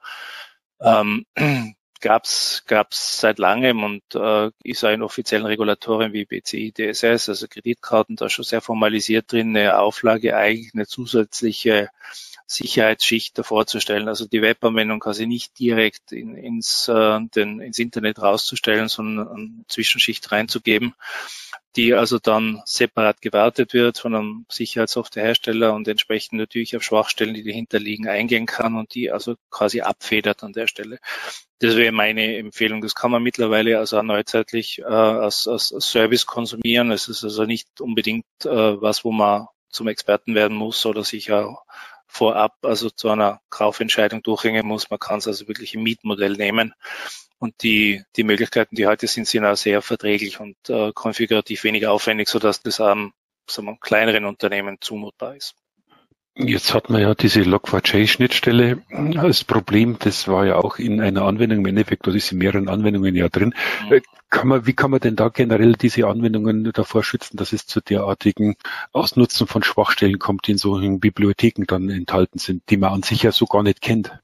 ähm, 0.80 1.26
gab's 2.00 2.64
gab's 2.66 3.20
seit 3.20 3.38
langem 3.38 3.84
und 3.84 4.02
äh, 4.14 4.50
ist 4.64 4.84
auch 4.84 4.90
in 4.90 5.02
offiziellen 5.02 5.46
Regulatorien 5.46 6.12
wie 6.12 6.24
BCI, 6.24 6.72
DSS, 6.72 7.28
also 7.28 7.46
Kreditkarten, 7.48 8.16
da 8.16 8.28
schon 8.28 8.44
sehr 8.44 8.60
formalisiert 8.60 9.30
drin, 9.32 9.56
eine 9.56 9.78
Auflage 9.78 10.36
eigentlich 10.36 10.74
eine 10.74 10.86
zusätzliche 10.86 11.90
Sicherheitsschicht 12.52 13.38
davor 13.38 13.66
zu 13.66 13.80
stellen. 13.80 14.08
Also 14.08 14.26
die 14.26 14.42
Webanwendung 14.42 15.00
quasi 15.00 15.26
nicht 15.26 15.58
direkt 15.58 16.12
in, 16.12 16.36
ins, 16.36 16.88
äh, 16.88 17.20
den, 17.34 17.60
ins 17.60 17.78
Internet 17.78 18.20
rauszustellen, 18.20 18.88
sondern 18.88 19.28
eine 19.28 19.64
Zwischenschicht 19.68 20.30
reinzugeben, 20.30 20.94
die 21.76 21.94
also 21.94 22.18
dann 22.18 22.62
separat 22.66 23.22
gewartet 23.22 23.72
wird 23.72 23.98
von 23.98 24.14
einem 24.14 24.46
Sicherheitssoftwarehersteller 24.50 25.72
und 25.72 25.88
entsprechend 25.88 26.38
natürlich 26.38 26.76
auf 26.76 26.82
Schwachstellen, 26.82 27.34
die 27.34 27.44
dahinter 27.44 27.78
liegen, 27.78 28.08
eingehen 28.08 28.46
kann 28.46 28.76
und 28.76 28.94
die 28.94 29.10
also 29.10 29.36
quasi 29.50 29.80
abfedert 29.80 30.42
an 30.42 30.52
der 30.52 30.66
Stelle. 30.66 30.98
Das 31.58 31.76
wäre 31.76 31.92
meine 31.92 32.36
Empfehlung. 32.36 32.82
Das 32.82 32.94
kann 32.94 33.10
man 33.10 33.22
mittlerweile 33.22 33.78
also 33.78 33.98
auch 33.98 34.02
neuzeitlich 34.02 34.80
äh, 34.80 34.84
als, 34.84 35.46
als 35.46 35.68
Service 35.78 36.26
konsumieren. 36.26 36.90
Es 36.90 37.08
ist 37.08 37.24
also 37.24 37.44
nicht 37.44 37.80
unbedingt 37.80 38.26
äh, 38.44 38.48
was, 38.48 39.04
wo 39.04 39.12
man 39.12 39.46
zum 39.70 39.88
Experten 39.88 40.34
werden 40.34 40.56
muss 40.56 40.84
oder 40.84 41.02
sich 41.02 41.32
auch 41.32 41.62
vorab 42.12 42.56
also 42.62 42.90
zu 42.90 43.08
einer 43.08 43.40
Kaufentscheidung 43.48 44.22
durchhängen 44.22 44.66
muss. 44.66 44.90
Man 44.90 44.98
kann 44.98 45.18
es 45.18 45.26
also 45.26 45.48
wirklich 45.48 45.74
im 45.74 45.82
Mietmodell 45.82 46.34
nehmen. 46.34 46.74
Und 47.38 47.62
die, 47.62 48.04
die 48.16 48.22
Möglichkeiten, 48.22 48.76
die 48.76 48.86
heute 48.86 49.06
sind, 49.06 49.26
sind 49.26 49.44
auch 49.44 49.56
sehr 49.56 49.82
verträglich 49.82 50.38
und 50.38 50.56
äh, 50.68 50.92
konfigurativ 50.92 51.64
weniger 51.64 51.90
aufwendig, 51.90 52.28
sodass 52.28 52.62
das 52.62 52.80
einem 52.80 53.12
sagen 53.50 53.66
wir, 53.66 53.78
kleineren 53.80 54.26
Unternehmen 54.26 54.76
zumutbar 54.80 55.36
ist. 55.36 55.54
Jetzt 56.34 56.72
hat 56.72 56.88
man 56.88 57.02
ja 57.02 57.14
diese 57.14 57.40
Log4j-Schnittstelle 57.40 58.82
als 59.18 59.44
Problem. 59.44 59.98
Das 59.98 60.28
war 60.28 60.46
ja 60.46 60.56
auch 60.56 60.78
in 60.78 61.00
einer 61.00 61.22
Anwendung 61.22 61.58
im 61.58 61.66
Endeffekt, 61.66 62.08
oder 62.08 62.16
ist 62.16 62.32
in 62.32 62.38
mehreren 62.38 62.70
Anwendungen 62.70 63.14
ja 63.14 63.28
drin. 63.28 63.54
Mhm. 63.90 64.00
Kann 64.30 64.48
man, 64.48 64.66
wie 64.66 64.72
kann 64.72 64.90
man 64.90 65.00
denn 65.00 65.14
da 65.14 65.28
generell 65.28 65.74
diese 65.74 66.06
Anwendungen 66.06 66.72
davor 66.72 67.04
schützen, 67.04 67.36
dass 67.36 67.52
es 67.52 67.66
zu 67.66 67.82
derartigen 67.82 68.56
Ausnutzen 68.92 69.46
von 69.46 69.62
Schwachstellen 69.62 70.18
kommt, 70.18 70.46
die 70.46 70.52
in 70.52 70.58
solchen 70.58 71.00
Bibliotheken 71.00 71.64
dann 71.66 71.90
enthalten 71.90 72.38
sind, 72.38 72.62
die 72.70 72.78
man 72.78 72.92
an 72.92 73.02
sich 73.02 73.22
ja 73.24 73.32
so 73.32 73.44
gar 73.44 73.62
nicht 73.62 73.82
kennt? 73.82 74.18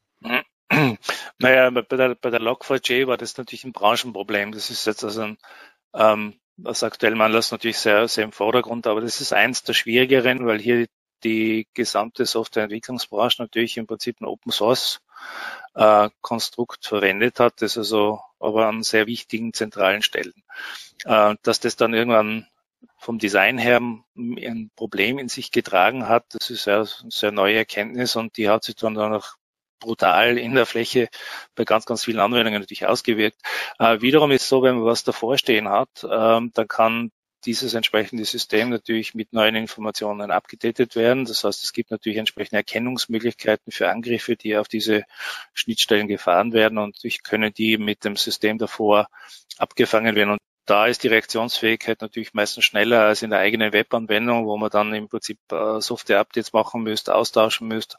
Naja, 1.38 1.70
bei 1.70 1.96
der, 1.96 2.14
bei 2.14 2.30
der 2.30 2.40
Log4j 2.40 3.06
war 3.06 3.16
das 3.16 3.36
natürlich 3.36 3.64
ein 3.64 3.72
Branchenproblem. 3.72 4.52
Das 4.52 4.70
ist 4.70 4.86
jetzt 4.86 5.04
also 5.04 5.22
ein, 5.22 5.38
ähm, 5.94 6.34
aus 6.64 6.82
aktuellem 6.82 7.20
Anlass 7.20 7.52
natürlich 7.52 7.78
sehr, 7.78 8.08
sehr 8.08 8.24
im 8.24 8.32
Vordergrund, 8.32 8.86
aber 8.86 9.00
das 9.00 9.20
ist 9.20 9.32
eins 9.32 9.62
der 9.62 9.74
schwierigeren, 9.74 10.46
weil 10.46 10.58
hier 10.58 10.86
die 11.24 11.66
gesamte 11.74 12.26
Softwareentwicklungsbranche 12.26 13.42
natürlich 13.42 13.76
im 13.76 13.86
Prinzip 13.86 14.20
ein 14.20 14.26
Open 14.26 14.52
Source 14.52 15.00
äh, 15.74 16.10
Konstrukt 16.20 16.86
verwendet 16.86 17.40
hat, 17.40 17.62
das 17.62 17.78
also 17.78 18.20
aber 18.40 18.66
an 18.66 18.82
sehr 18.82 19.06
wichtigen 19.06 19.52
zentralen 19.52 20.02
Stellen. 20.02 20.44
Äh, 21.04 21.36
dass 21.42 21.60
das 21.60 21.76
dann 21.76 21.94
irgendwann 21.94 22.46
vom 22.96 23.18
Design 23.18 23.58
her 23.58 23.80
ein 23.80 24.70
Problem 24.76 25.18
in 25.18 25.28
sich 25.28 25.50
getragen 25.50 26.08
hat, 26.08 26.26
das 26.30 26.50
ist 26.50 26.68
eine 26.68 26.86
sehr 26.86 27.32
neue 27.32 27.56
Erkenntnis 27.56 28.16
und 28.16 28.36
die 28.36 28.48
hat 28.48 28.64
sich 28.64 28.76
dann 28.76 28.96
auch 28.98 29.36
brutal 29.80 30.38
in 30.38 30.54
der 30.54 30.66
Fläche 30.66 31.08
bei 31.54 31.64
ganz, 31.64 31.86
ganz 31.86 32.04
vielen 32.04 32.18
Anwendungen 32.18 32.60
natürlich 32.60 32.86
ausgewirkt. 32.86 33.40
Äh, 33.78 34.00
wiederum 34.00 34.30
ist 34.30 34.42
es 34.42 34.48
so, 34.48 34.62
wenn 34.62 34.76
man 34.76 34.84
was 34.84 35.04
davor 35.04 35.38
stehen 35.38 35.68
hat, 35.68 35.88
ähm, 36.10 36.50
dann 36.54 36.68
kann 36.68 37.10
dieses 37.44 37.74
entsprechende 37.74 38.24
System 38.24 38.70
natürlich 38.70 39.14
mit 39.14 39.32
neuen 39.32 39.54
Informationen 39.54 40.30
abgedatet 40.30 40.96
werden. 40.96 41.24
Das 41.24 41.44
heißt, 41.44 41.62
es 41.62 41.72
gibt 41.72 41.90
natürlich 41.90 42.18
entsprechende 42.18 42.58
Erkennungsmöglichkeiten 42.58 43.72
für 43.72 43.90
Angriffe, 43.90 44.36
die 44.36 44.56
auf 44.56 44.68
diese 44.68 45.04
Schnittstellen 45.54 46.08
gefahren 46.08 46.52
werden 46.52 46.78
und 46.78 47.04
ich 47.04 47.22
können 47.22 47.52
die 47.52 47.78
mit 47.78 48.04
dem 48.04 48.16
System 48.16 48.58
davor 48.58 49.08
abgefangen 49.58 50.14
werden. 50.14 50.30
Und 50.30 50.38
da 50.68 50.86
ist 50.86 51.02
die 51.02 51.08
Reaktionsfähigkeit 51.08 52.02
natürlich 52.02 52.34
meistens 52.34 52.64
schneller 52.64 53.00
als 53.04 53.22
in 53.22 53.30
der 53.30 53.38
eigenen 53.38 53.72
Webanwendung, 53.72 54.46
wo 54.46 54.58
man 54.58 54.68
dann 54.68 54.92
im 54.92 55.08
Prinzip 55.08 55.38
äh, 55.50 55.80
Software-Updates 55.80 56.52
machen 56.52 56.82
müsste, 56.82 57.14
austauschen 57.14 57.68
müsste. 57.68 57.96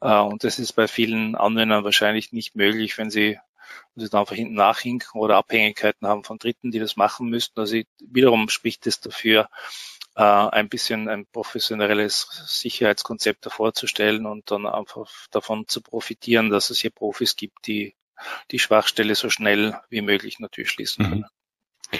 Äh, 0.00 0.18
und 0.18 0.42
das 0.42 0.58
ist 0.58 0.72
bei 0.72 0.88
vielen 0.88 1.36
Anwendern 1.36 1.84
wahrscheinlich 1.84 2.32
nicht 2.32 2.56
möglich, 2.56 2.98
wenn 2.98 3.10
sie 3.10 3.38
und 3.94 4.02
sie 4.02 4.08
dann 4.08 4.20
einfach 4.20 4.36
hinten 4.36 4.54
nachhinken 4.54 5.20
oder 5.20 5.36
Abhängigkeiten 5.36 6.06
haben 6.06 6.24
von 6.24 6.38
Dritten, 6.38 6.70
die 6.70 6.78
das 6.78 6.96
machen 6.96 7.28
müssten. 7.28 7.58
Also 7.60 7.80
wiederum 8.00 8.48
spricht 8.48 8.86
es 8.86 9.00
dafür, 9.00 9.48
äh, 10.16 10.22
ein 10.22 10.68
bisschen 10.68 11.08
ein 11.08 11.26
professionelles 11.26 12.28
Sicherheitskonzept 12.46 13.46
darzustellen 13.46 14.26
und 14.26 14.50
dann 14.50 14.66
einfach 14.66 15.10
davon 15.30 15.68
zu 15.68 15.80
profitieren, 15.80 16.50
dass 16.50 16.70
es 16.70 16.80
hier 16.80 16.90
Profis 16.90 17.36
gibt, 17.36 17.66
die 17.66 17.94
die 18.50 18.58
Schwachstelle 18.58 19.14
so 19.14 19.30
schnell 19.30 19.78
wie 19.90 20.02
möglich 20.02 20.40
natürlich 20.40 20.70
schließen 20.70 21.04
können. 21.04 21.20
Mhm. 21.92 21.98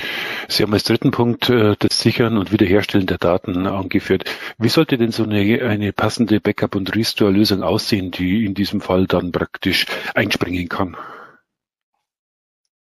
Sie 0.49 0.63
haben 0.63 0.73
als 0.73 0.85
dritten 0.85 1.11
Punkt 1.11 1.49
äh, 1.49 1.77
das 1.79 2.01
Sichern 2.01 2.39
und 2.39 2.53
Wiederherstellen 2.53 3.07
der 3.07 3.19
Daten 3.19 3.67
angeführt. 3.67 4.25
Wie 4.59 4.69
sollte 4.69 4.99
denn 4.99 5.13
so 5.13 5.25
eine, 5.25 5.63
eine 5.63 5.93
passende 5.93 6.41
Backup- 6.41 6.75
und 6.75 6.95
Restore-Lösung 6.95 7.63
aussehen, 7.63 8.11
die 8.11 8.45
in 8.45 8.55
diesem 8.55 8.81
Fall 8.81 9.07
dann 9.07 9.31
praktisch 9.31 9.87
einspringen 10.15 10.69
kann? 10.69 10.97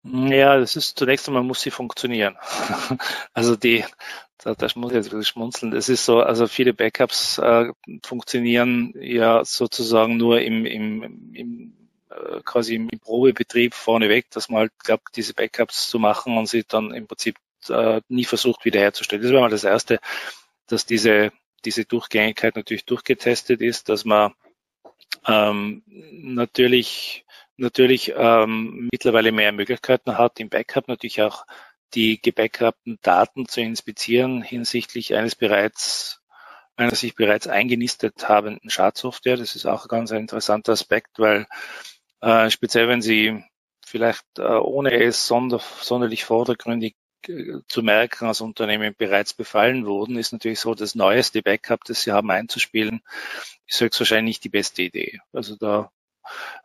Ja, 0.02 0.58
das 0.58 0.76
ist 0.76 0.98
zunächst 0.98 1.28
einmal 1.28 1.42
muss 1.42 1.60
sie 1.60 1.70
funktionieren. 1.70 2.38
also 3.34 3.54
die, 3.54 3.84
da, 4.38 4.54
da 4.54 4.68
muss 4.76 4.92
ich 4.92 4.96
jetzt 4.96 5.12
wirklich 5.12 5.28
schmunzeln. 5.28 5.74
Es 5.74 5.90
ist 5.90 6.06
so, 6.06 6.20
also 6.20 6.46
viele 6.46 6.72
Backups 6.72 7.38
äh, 7.38 7.70
funktionieren 8.02 8.94
ja 8.98 9.44
sozusagen 9.44 10.16
nur 10.16 10.40
im, 10.40 10.64
im, 10.64 11.34
im 11.34 11.76
äh, 12.08 12.40
quasi 12.44 12.76
im 12.76 12.88
Probebetrieb 12.88 13.74
vorneweg, 13.74 14.30
dass 14.30 14.48
man 14.48 14.60
halt 14.60 14.72
glaubt, 14.78 15.16
diese 15.16 15.34
Backups 15.34 15.90
zu 15.90 15.98
machen 15.98 16.38
und 16.38 16.48
sie 16.48 16.64
dann 16.66 16.94
im 16.94 17.06
Prinzip 17.06 17.36
äh, 17.68 18.00
nie 18.08 18.24
versucht 18.24 18.64
wiederherzustellen. 18.64 19.22
Das 19.22 19.32
wäre 19.32 19.42
mal 19.42 19.50
das 19.50 19.64
Erste, 19.64 20.00
dass 20.66 20.86
diese, 20.86 21.30
diese 21.66 21.84
Durchgängigkeit 21.84 22.56
natürlich 22.56 22.86
durchgetestet 22.86 23.60
ist, 23.60 23.90
dass 23.90 24.06
man 24.06 24.32
ähm, 25.26 25.82
natürlich 25.86 27.26
natürlich 27.60 28.12
ähm, 28.16 28.88
mittlerweile 28.92 29.32
mehr 29.32 29.52
Möglichkeiten 29.52 30.18
hat, 30.18 30.40
im 30.40 30.48
Backup 30.48 30.88
natürlich 30.88 31.22
auch 31.22 31.46
die 31.94 32.20
gebackupten 32.20 32.98
Daten 33.02 33.46
zu 33.46 33.60
inspizieren 33.60 34.42
hinsichtlich 34.42 35.14
eines 35.14 35.34
bereits 35.34 36.20
einer 36.76 36.94
sich 36.94 37.14
bereits 37.14 37.46
eingenistet 37.46 38.28
habenden 38.28 38.70
Schadsoftware. 38.70 39.36
Das 39.36 39.54
ist 39.54 39.66
auch 39.66 39.84
ein 39.84 39.88
ganz 39.88 40.10
interessanter 40.12 40.72
Aspekt, 40.72 41.18
weil 41.18 41.46
äh, 42.22 42.50
speziell 42.50 42.88
wenn 42.88 43.02
Sie 43.02 43.44
vielleicht 43.84 44.24
äh, 44.38 44.42
ohne 44.42 44.92
es 44.92 45.26
sonder, 45.26 45.60
sonderlich 45.80 46.24
vordergründig 46.24 46.94
äh, 47.26 47.58
zu 47.68 47.82
merken 47.82 48.26
als 48.26 48.40
Unternehmen 48.40 48.94
bereits 48.96 49.34
befallen 49.34 49.84
wurden, 49.84 50.16
ist 50.16 50.32
natürlich 50.32 50.60
so, 50.60 50.74
das 50.74 50.94
neueste 50.94 51.42
Backup, 51.42 51.84
das 51.84 52.02
Sie 52.02 52.12
haben 52.12 52.30
einzuspielen, 52.30 53.02
ist 53.66 53.80
höchstwahrscheinlich 53.80 54.36
nicht 54.36 54.44
die 54.44 54.48
beste 54.48 54.82
Idee. 54.82 55.18
Also 55.32 55.56
da 55.56 55.90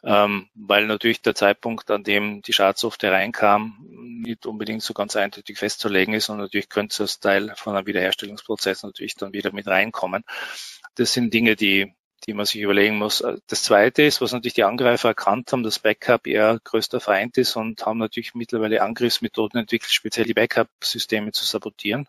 ähm, 0.03 0.49
weil 0.55 0.87
natürlich 0.87 1.21
der 1.21 1.35
Zeitpunkt, 1.35 1.89
an 1.91 2.03
dem 2.03 2.41
die 2.41 2.53
Schadsoftware 2.53 3.11
reinkam, 3.11 3.77
nicht 3.89 4.45
unbedingt 4.45 4.83
so 4.83 4.93
ganz 4.93 5.15
eindeutig 5.15 5.57
festzulegen 5.57 6.13
ist 6.13 6.29
und 6.29 6.37
natürlich 6.37 6.69
könnte 6.69 6.97
das 6.99 7.19
Teil 7.19 7.53
von 7.55 7.75
einem 7.75 7.87
Wiederherstellungsprozess 7.87 8.83
natürlich 8.83 9.15
dann 9.15 9.33
wieder 9.33 9.51
mit 9.51 9.67
reinkommen. 9.67 10.23
Das 10.95 11.13
sind 11.13 11.33
Dinge, 11.33 11.55
die 11.55 11.93
die 12.25 12.33
man 12.33 12.45
sich 12.45 12.61
überlegen 12.61 12.97
muss. 12.97 13.23
Das 13.47 13.63
Zweite 13.63 14.03
ist, 14.03 14.21
was 14.21 14.31
natürlich 14.31 14.53
die 14.55 14.63
Angreifer 14.63 15.09
erkannt 15.09 15.51
haben, 15.51 15.63
dass 15.63 15.79
Backup 15.79 16.25
ihr 16.25 16.59
größter 16.63 16.99
Feind 16.99 17.37
ist 17.37 17.55
und 17.55 17.85
haben 17.85 17.99
natürlich 17.99 18.33
mittlerweile 18.33 18.81
Angriffsmethoden 18.81 19.59
entwickelt, 19.59 19.91
speziell 19.91 20.25
die 20.25 20.33
Backup-Systeme 20.33 21.31
zu 21.31 21.45
sabotieren. 21.45 22.07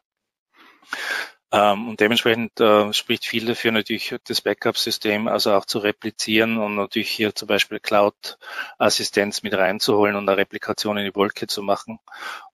Ähm, 1.52 1.90
und 1.90 2.00
dementsprechend 2.00 2.58
äh, 2.60 2.92
spricht 2.92 3.24
viel 3.24 3.46
dafür, 3.46 3.70
natürlich 3.70 4.14
das 4.24 4.40
Backup-System 4.40 5.28
also 5.28 5.54
auch 5.54 5.64
zu 5.64 5.78
replizieren 5.78 6.58
und 6.58 6.74
natürlich 6.74 7.10
hier 7.10 7.36
zum 7.36 7.46
Beispiel 7.46 7.78
Cloud-Assistenz 7.78 9.44
mit 9.44 9.54
reinzuholen 9.54 10.16
und 10.16 10.28
eine 10.28 10.38
Replikation 10.38 10.98
in 10.98 11.04
die 11.04 11.14
Wolke 11.14 11.46
zu 11.46 11.62
machen, 11.62 12.00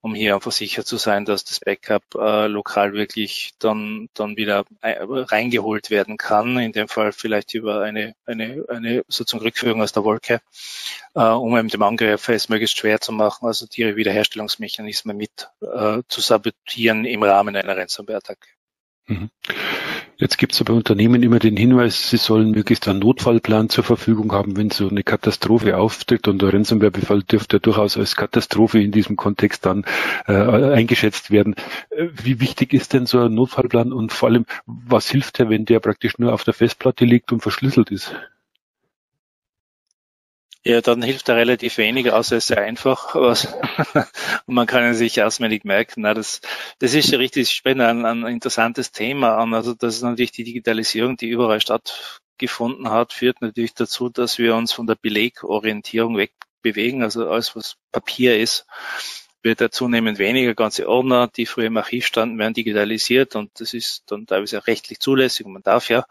um 0.02 0.14
hier 0.14 0.34
einfach 0.34 0.52
sicher 0.52 0.84
zu 0.84 0.98
sein, 0.98 1.24
dass 1.24 1.44
das 1.44 1.60
Backup 1.60 2.02
äh, 2.16 2.48
lokal 2.48 2.92
wirklich 2.92 3.54
dann, 3.58 4.10
dann 4.12 4.36
wieder 4.36 4.64
äh, 4.82 4.98
reingeholt 5.00 5.88
werden 5.88 6.18
kann. 6.18 6.58
In 6.58 6.72
dem 6.72 6.88
Fall 6.88 7.12
vielleicht 7.12 7.54
über 7.54 7.80
eine, 7.80 8.14
eine, 8.26 8.62
eine 8.68 9.04
sozusagen 9.08 9.44
Rückführung 9.44 9.80
aus 9.80 9.92
der 9.92 10.04
Wolke, 10.04 10.42
äh, 11.14 11.22
um 11.22 11.56
eben 11.56 11.68
dem 11.68 11.82
Angreifer 11.82 12.34
es 12.34 12.50
möglichst 12.50 12.76
schwer 12.76 13.00
zu 13.00 13.12
machen, 13.12 13.46
also 13.46 13.66
die 13.66 13.96
Wiederherstellungsmechanismen 13.96 15.16
mit 15.16 15.48
äh, 15.62 16.02
zu 16.08 16.20
sabotieren 16.20 17.06
im 17.06 17.22
Rahmen 17.22 17.56
einer 17.56 17.76
Ransomware-Attacke. 17.76 18.61
Mhm. 19.06 19.30
Jetzt 20.16 20.38
gibt 20.38 20.52
es 20.52 20.62
bei 20.62 20.72
Unternehmen 20.72 21.24
immer 21.24 21.40
den 21.40 21.56
Hinweis, 21.56 22.10
sie 22.10 22.16
sollen 22.16 22.52
möglichst 22.52 22.86
einen 22.86 23.00
Notfallplan 23.00 23.68
zur 23.68 23.82
Verfügung 23.82 24.30
haben, 24.32 24.56
wenn 24.56 24.70
so 24.70 24.88
eine 24.88 25.02
Katastrophe 25.02 25.76
auftritt 25.76 26.28
und 26.28 26.40
der 26.40 26.54
Ransomware-Befall 26.54 27.24
dürfte 27.24 27.58
durchaus 27.58 27.96
als 27.96 28.14
Katastrophe 28.14 28.80
in 28.80 28.92
diesem 28.92 29.16
Kontext 29.16 29.66
dann 29.66 29.84
äh, 30.28 30.32
eingeschätzt 30.32 31.32
werden. 31.32 31.56
Äh, 31.90 32.06
wie 32.22 32.38
wichtig 32.38 32.72
ist 32.72 32.92
denn 32.92 33.06
so 33.06 33.18
ein 33.18 33.34
Notfallplan 33.34 33.92
und 33.92 34.12
vor 34.12 34.28
allem, 34.28 34.46
was 34.66 35.10
hilft 35.10 35.40
der, 35.40 35.50
wenn 35.50 35.64
der 35.64 35.80
praktisch 35.80 36.18
nur 36.18 36.32
auf 36.32 36.44
der 36.44 36.54
Festplatte 36.54 37.04
liegt 37.04 37.32
und 37.32 37.40
verschlüsselt 37.40 37.90
ist? 37.90 38.14
Ja, 40.64 40.80
dann 40.80 41.02
hilft 41.02 41.28
er 41.28 41.36
relativ 41.36 41.76
wenig, 41.78 42.12
außer 42.12 42.36
es 42.36 42.44
ist 42.44 42.48
sehr 42.48 42.62
einfach. 42.62 43.14
und 44.46 44.54
man 44.54 44.66
kann 44.68 44.84
es 44.84 44.98
sich 44.98 45.20
auswendig 45.20 45.64
merken. 45.64 46.02
Na, 46.02 46.14
das, 46.14 46.40
das 46.78 46.94
ist 46.94 47.12
richtig 47.14 47.50
spannend, 47.50 47.82
ein, 47.82 48.04
ein 48.04 48.26
interessantes 48.26 48.92
Thema 48.92 49.38
an. 49.38 49.54
Also 49.54 49.74
das 49.74 49.96
ist 49.96 50.02
natürlich 50.02 50.30
die 50.30 50.44
Digitalisierung, 50.44 51.16
die 51.16 51.28
überall 51.28 51.60
stattgefunden 51.60 52.90
hat, 52.90 53.12
führt 53.12 53.40
natürlich 53.42 53.74
dazu, 53.74 54.08
dass 54.08 54.38
wir 54.38 54.54
uns 54.54 54.72
von 54.72 54.86
der 54.86 54.94
Belegorientierung 54.94 56.16
wegbewegen. 56.16 57.02
Also 57.02 57.28
alles, 57.28 57.56
was 57.56 57.76
Papier 57.90 58.38
ist, 58.38 58.64
wird 59.42 59.60
da 59.60 59.70
zunehmend 59.70 60.18
weniger. 60.18 60.54
Ganze 60.54 60.88
Ordner, 60.88 61.28
die 61.28 61.46
früher 61.46 61.66
im 61.66 61.76
Archiv 61.76 62.06
standen, 62.06 62.38
werden 62.38 62.54
digitalisiert 62.54 63.36
und 63.36 63.50
das 63.60 63.74
ist 63.74 64.04
dann 64.06 64.26
teilweise 64.26 64.58
auch 64.58 64.66
rechtlich 64.66 65.00
zulässig 65.00 65.46
und 65.46 65.52
man 65.52 65.62
darf 65.62 65.88
ja. 65.88 66.06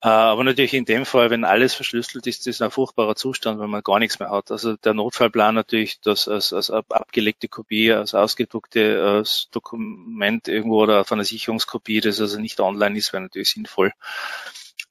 Äh, 0.00 0.08
aber 0.08 0.44
natürlich 0.44 0.74
in 0.74 0.84
dem 0.84 1.04
Fall, 1.04 1.30
wenn 1.30 1.44
alles 1.44 1.74
verschlüsselt 1.74 2.26
ist, 2.28 2.46
ist 2.46 2.62
ein 2.62 2.70
furchtbarer 2.70 3.16
Zustand, 3.16 3.60
wenn 3.60 3.70
man 3.70 3.82
gar 3.82 3.98
nichts 3.98 4.20
mehr 4.20 4.30
hat. 4.30 4.52
Also 4.52 4.76
der 4.76 4.94
Notfallplan 4.94 5.54
natürlich, 5.56 6.00
das 6.00 6.28
als, 6.28 6.52
als 6.52 6.70
abgelegte 6.70 7.48
Kopie, 7.48 7.92
als 7.92 8.14
ausgedruckte 8.14 9.02
als 9.02 9.48
Dokument 9.50 10.46
irgendwo 10.46 10.82
oder 10.82 11.00
auf 11.00 11.10
einer 11.10 11.24
Sicherungskopie, 11.24 12.00
das 12.00 12.20
also 12.20 12.38
nicht 12.38 12.60
online 12.60 12.96
ist, 12.96 13.12
wäre 13.12 13.24
natürlich 13.24 13.50
sinnvoll. 13.50 13.92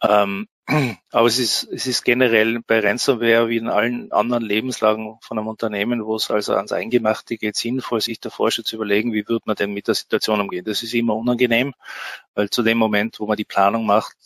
Ähm, 0.02 0.48
aber 1.12 1.28
es 1.28 1.40
ist, 1.40 1.64
es 1.72 1.88
ist 1.88 2.04
generell 2.04 2.60
bei 2.68 2.82
Ransomware 2.82 3.48
wie 3.48 3.56
in 3.56 3.70
allen 3.70 4.12
anderen 4.12 4.44
Lebenslagen 4.44 5.18
von 5.22 5.40
einem 5.40 5.48
Unternehmen, 5.48 6.06
wo 6.06 6.18
es 6.18 6.30
also 6.30 6.56
ans 6.56 6.74
Eingemachte 6.74 7.38
geht, 7.38 7.56
sinnvoll, 7.56 8.02
sich 8.02 8.20
davor 8.20 8.52
schon 8.52 8.66
zu 8.66 8.76
überlegen, 8.76 9.14
wie 9.14 9.26
wird 9.30 9.48
man 9.48 9.56
denn 9.56 9.72
mit 9.72 9.88
der 9.88 9.96
Situation 9.96 10.42
umgehen. 10.42 10.66
Das 10.66 10.84
ist 10.84 10.94
immer 10.94 11.16
unangenehm, 11.16 11.74
weil 12.36 12.50
zu 12.50 12.64
dem 12.64 12.78
Moment, 12.78 13.18
wo 13.22 13.28
man 13.28 13.38
die 13.38 13.46
Planung 13.46 13.86
macht, 13.86 14.18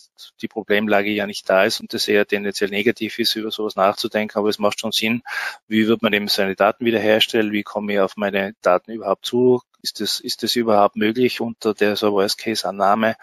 die 0.41 0.48
Problemlage 0.48 1.12
ja 1.12 1.27
nicht 1.27 1.48
da 1.48 1.63
ist 1.63 1.79
und 1.79 1.93
das 1.93 2.07
eher 2.07 2.25
tendenziell 2.25 2.71
negativ 2.71 3.19
ist, 3.19 3.36
über 3.36 3.51
sowas 3.51 3.75
nachzudenken. 3.75 4.39
Aber 4.39 4.50
es 4.50 4.57
macht 4.57 4.79
schon 4.79 4.91
Sinn, 4.91 5.21
wie 5.67 5.88
wird 5.88 6.01
man 6.01 6.13
eben 6.13 6.27
seine 6.27 6.55
Daten 6.55 6.86
wiederherstellen, 6.86 7.51
wie 7.51 7.63
komme 7.63 7.93
ich 7.93 8.00
auf 8.00 8.17
meine 8.17 8.53
Daten 8.62 8.91
überhaupt 8.91 9.27
zu, 9.27 9.62
ist 9.83 10.00
das, 10.00 10.19
ist 10.19 10.43
das 10.43 10.55
überhaupt 10.55 10.95
möglich 10.95 11.41
unter 11.41 11.74
der 11.74 11.95
so 11.95 12.13
Worst-Case-Annahme? 12.13 13.15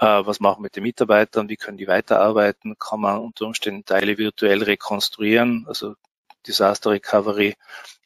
Äh, 0.00 0.26
was 0.26 0.40
machen 0.40 0.58
wir 0.58 0.62
mit 0.64 0.76
den 0.76 0.82
Mitarbeitern? 0.82 1.48
Wie 1.48 1.56
können 1.56 1.76
die 1.76 1.86
weiterarbeiten? 1.86 2.76
Kann 2.78 3.00
man 3.00 3.18
unter 3.18 3.46
Umständen 3.46 3.84
Teile 3.84 4.16
virtuell 4.18 4.62
rekonstruieren? 4.62 5.66
Also 5.68 5.94
Disaster 6.46 6.90
Recovery 6.90 7.54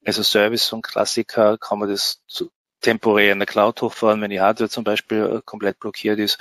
as 0.04 0.18
a 0.18 0.24
Service, 0.24 0.72
ein 0.72 0.82
Klassiker, 0.82 1.56
kann 1.56 1.78
man 1.78 1.88
das 1.88 2.20
zu, 2.26 2.50
temporär 2.80 3.32
in 3.32 3.38
der 3.38 3.46
Cloud 3.46 3.80
hochfahren, 3.80 4.20
wenn 4.20 4.30
die 4.30 4.40
Hardware 4.40 4.68
zum 4.68 4.84
Beispiel 4.84 5.36
äh, 5.36 5.42
komplett 5.44 5.78
blockiert 5.78 6.18
ist. 6.18 6.38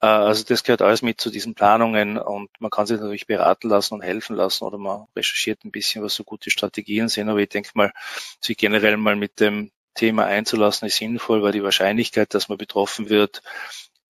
Äh, 0.00 0.06
also 0.06 0.44
das 0.44 0.64
gehört 0.64 0.82
alles 0.82 1.02
mit 1.02 1.20
zu 1.20 1.30
diesen 1.30 1.54
Planungen 1.54 2.18
und 2.18 2.50
man 2.58 2.70
kann 2.70 2.86
sich 2.86 3.00
natürlich 3.00 3.26
beraten 3.26 3.68
lassen 3.68 3.94
und 3.94 4.02
helfen 4.02 4.36
lassen 4.36 4.64
oder 4.64 4.76
man 4.76 5.06
recherchiert 5.16 5.64
ein 5.64 5.70
bisschen, 5.70 6.02
was 6.02 6.14
so 6.14 6.24
gute 6.24 6.50
Strategien 6.50 7.08
sind. 7.08 7.28
Aber 7.28 7.38
ich 7.38 7.48
denke 7.48 7.70
mal, 7.74 7.92
sich 8.40 8.56
generell 8.56 8.96
mal 8.96 9.16
mit 9.16 9.40
dem 9.40 9.70
Thema 9.94 10.26
einzulassen, 10.26 10.86
ist 10.86 10.96
sinnvoll, 10.96 11.42
weil 11.42 11.52
die 11.52 11.62
Wahrscheinlichkeit, 11.62 12.34
dass 12.34 12.48
man 12.48 12.58
betroffen 12.58 13.08
wird, 13.08 13.40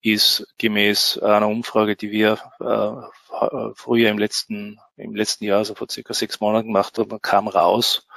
ist 0.01 0.47
gemäß 0.57 1.17
einer 1.19 1.47
Umfrage, 1.47 1.95
die 1.95 2.11
wir 2.11 2.39
äh, 2.59 3.71
früher 3.75 4.09
im 4.09 4.17
letzten, 4.17 4.79
im 4.95 5.15
letzten 5.15 5.45
Jahr, 5.45 5.59
also 5.59 5.75
vor 5.75 5.87
circa 5.89 6.13
sechs 6.13 6.39
Monaten 6.39 6.67
gemacht 6.67 6.97
haben, 6.97 7.21
kam 7.21 7.47
raus, 7.47 8.07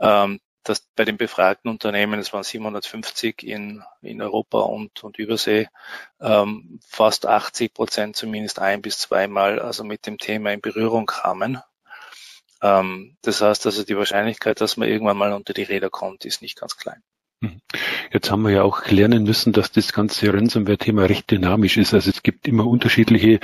ähm, 0.00 0.40
dass 0.64 0.80
bei 0.94 1.04
den 1.04 1.16
befragten 1.16 1.70
Unternehmen, 1.70 2.20
es 2.20 2.32
waren 2.32 2.44
750 2.44 3.42
in, 3.42 3.82
in 4.00 4.22
Europa 4.22 4.60
und, 4.60 5.02
und 5.02 5.18
Übersee, 5.18 5.68
ähm, 6.20 6.80
fast 6.86 7.26
80 7.26 7.74
Prozent 7.74 8.16
zumindest 8.16 8.58
ein 8.58 8.82
bis 8.82 8.98
zweimal 8.98 9.58
also 9.58 9.84
mit 9.84 10.06
dem 10.06 10.18
Thema 10.18 10.52
in 10.52 10.60
Berührung 10.60 11.06
kamen. 11.06 11.60
Ähm, 12.62 13.16
das 13.22 13.40
heißt 13.40 13.66
also, 13.66 13.84
die 13.84 13.96
Wahrscheinlichkeit, 13.96 14.60
dass 14.60 14.76
man 14.76 14.88
irgendwann 14.88 15.16
mal 15.16 15.32
unter 15.32 15.52
die 15.52 15.64
Räder 15.64 15.90
kommt, 15.90 16.24
ist 16.24 16.42
nicht 16.42 16.58
ganz 16.58 16.76
klein. 16.76 17.02
Mhm. 17.42 17.60
Jetzt 18.12 18.30
haben 18.30 18.42
wir 18.42 18.52
ja 18.52 18.62
auch 18.62 18.86
lernen 18.86 19.24
müssen, 19.24 19.52
dass 19.52 19.72
das 19.72 19.92
ganze 19.92 20.32
Ransomware-Thema 20.32 21.04
recht 21.06 21.30
dynamisch 21.30 21.76
ist. 21.76 21.92
Also 21.92 22.10
es 22.10 22.22
gibt 22.22 22.46
immer 22.46 22.66
unterschiedliche 22.66 23.40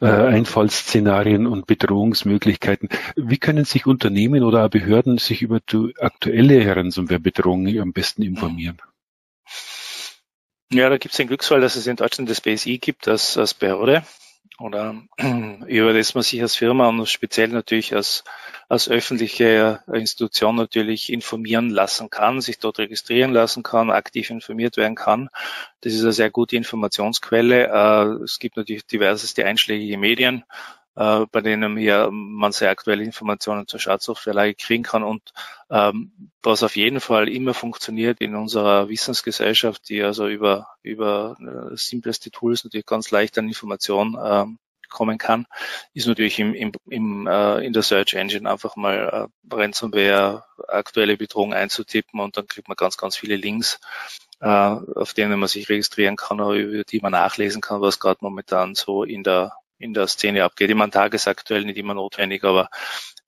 äh, 0.00 0.06
Einfallsszenarien 0.06 1.46
und 1.46 1.66
Bedrohungsmöglichkeiten. 1.66 2.90
Wie 3.16 3.38
können 3.38 3.64
sich 3.64 3.86
Unternehmen 3.86 4.42
oder 4.44 4.68
Behörden 4.68 5.16
sich 5.16 5.40
über 5.40 5.60
die 5.60 5.94
aktuelle 5.98 6.76
Ransomware-Bedrohung 6.76 7.66
am 7.80 7.92
besten 7.92 8.22
informieren? 8.22 8.78
Ja, 10.70 10.90
da 10.90 10.98
gibt 10.98 11.12
es 11.12 11.16
den 11.16 11.28
Glücksfall, 11.28 11.62
dass 11.62 11.76
es 11.76 11.86
in 11.86 11.96
Deutschland 11.96 12.28
das 12.28 12.42
BSI 12.42 12.76
gibt 12.76 13.08
als, 13.08 13.38
als 13.38 13.54
Behörde 13.54 14.04
oder 14.58 15.02
über 15.66 15.92
das 15.92 16.14
man 16.14 16.22
sich 16.22 16.42
als 16.42 16.56
Firma 16.56 16.88
und 16.88 17.08
speziell 17.08 17.48
natürlich 17.48 17.94
als, 17.94 18.24
als 18.68 18.88
öffentliche 18.88 19.80
Institution 19.92 20.56
natürlich 20.56 21.12
informieren 21.12 21.70
lassen 21.70 22.10
kann, 22.10 22.40
sich 22.40 22.58
dort 22.58 22.78
registrieren 22.78 23.32
lassen 23.32 23.62
kann, 23.62 23.90
aktiv 23.90 24.30
informiert 24.30 24.76
werden 24.76 24.96
kann. 24.96 25.28
Das 25.82 25.92
ist 25.92 26.02
eine 26.02 26.12
sehr 26.12 26.30
gute 26.30 26.56
Informationsquelle. 26.56 27.68
Äh, 27.68 28.24
es 28.24 28.38
gibt 28.38 28.56
natürlich 28.56 28.86
diverseste 28.86 29.44
einschlägige 29.44 29.96
Medien, 29.96 30.44
äh, 30.98 31.26
bei 31.30 31.40
denen 31.40 31.78
ja 31.78 32.10
man 32.10 32.50
sehr 32.50 32.70
aktuelle 32.70 33.04
Informationen 33.04 33.68
zur 33.68 33.78
Schadsoftwarelage 33.78 34.54
kriegen 34.54 34.82
kann. 34.82 35.04
Und 35.04 35.22
ähm, 35.70 36.30
was 36.42 36.64
auf 36.64 36.74
jeden 36.74 37.00
Fall 37.00 37.28
immer 37.28 37.54
funktioniert 37.54 38.20
in 38.20 38.34
unserer 38.34 38.88
Wissensgesellschaft, 38.88 39.88
die 39.88 40.02
also 40.02 40.26
über, 40.26 40.70
über 40.82 41.36
äh, 41.40 41.76
simpleste 41.76 42.32
Tools 42.32 42.64
natürlich 42.64 42.86
ganz 42.86 43.12
leicht 43.12 43.38
an 43.38 43.46
Informationen 43.46 44.16
ähm, 44.20 44.58
kommen 44.88 45.18
kann, 45.18 45.46
ist 45.94 46.08
natürlich 46.08 46.40
im, 46.40 46.52
im, 46.54 46.72
im, 46.88 47.26
äh, 47.28 47.64
in 47.64 47.72
der 47.72 47.82
Search 47.82 48.14
Engine 48.14 48.50
einfach 48.50 48.74
mal 48.74 49.28
äh, 49.52 49.54
Ransomware, 49.54 50.44
aktuelle 50.66 51.16
Bedrohung 51.16 51.52
einzutippen 51.52 52.18
und 52.18 52.36
dann 52.36 52.48
kriegt 52.48 52.66
man 52.66 52.76
ganz, 52.76 52.96
ganz 52.96 53.14
viele 53.14 53.36
Links, 53.36 53.78
äh, 54.40 54.48
auf 54.48 55.12
denen 55.14 55.38
man 55.38 55.48
sich 55.48 55.68
registrieren 55.68 56.16
kann, 56.16 56.38
über 56.38 56.82
die 56.82 57.00
man 57.00 57.12
nachlesen 57.12 57.60
kann, 57.60 57.82
was 57.82 58.00
gerade 58.00 58.18
momentan 58.22 58.74
so 58.74 59.04
in 59.04 59.22
der 59.22 59.52
in 59.78 59.94
der 59.94 60.06
Szene 60.06 60.44
abgeht. 60.44 60.70
Immer 60.70 60.90
tagesaktuell 60.90 61.64
nicht 61.64 61.78
immer 61.78 61.94
notwendig, 61.94 62.44
aber 62.44 62.70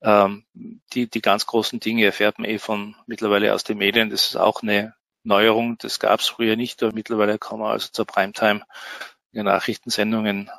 ähm, 0.01 0.45
die, 0.93 1.09
die 1.09 1.21
ganz 1.21 1.45
großen 1.45 1.79
Dinge 1.79 2.05
erfährt 2.05 2.39
man 2.39 2.49
eh 2.49 2.59
von 2.59 2.95
mittlerweile 3.07 3.53
aus 3.53 3.63
den 3.63 3.77
Medien. 3.77 4.09
Das 4.09 4.27
ist 4.27 4.35
auch 4.35 4.61
eine 4.61 4.93
Neuerung. 5.23 5.77
Das 5.77 5.99
gab 5.99 6.19
es 6.19 6.27
früher 6.27 6.55
nicht, 6.55 6.81
aber 6.83 6.93
mittlerweile 6.93 7.37
kann 7.37 7.59
man 7.59 7.71
also 7.71 7.89
zur 7.91 8.05
Primetime 8.05 8.63
in 9.31 9.45
Nachrichtensendungen 9.45 10.49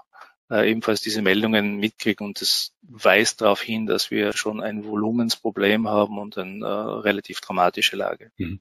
äh, 0.50 0.70
ebenfalls 0.70 1.00
diese 1.00 1.22
Meldungen 1.22 1.76
mitkriegen 1.78 2.26
und 2.26 2.40
das 2.40 2.74
weist 2.83 3.40
darauf 3.40 3.62
hin, 3.62 3.87
dass 3.87 4.11
wir 4.11 4.33
schon 4.35 4.61
ein 4.61 4.85
Volumensproblem 4.85 5.88
haben 5.88 6.18
und 6.18 6.38
eine 6.38 6.64
äh, 6.64 6.68
relativ 6.68 7.40
dramatische 7.40 7.96
Lage. 7.96 8.31
Mhm. 8.37 8.61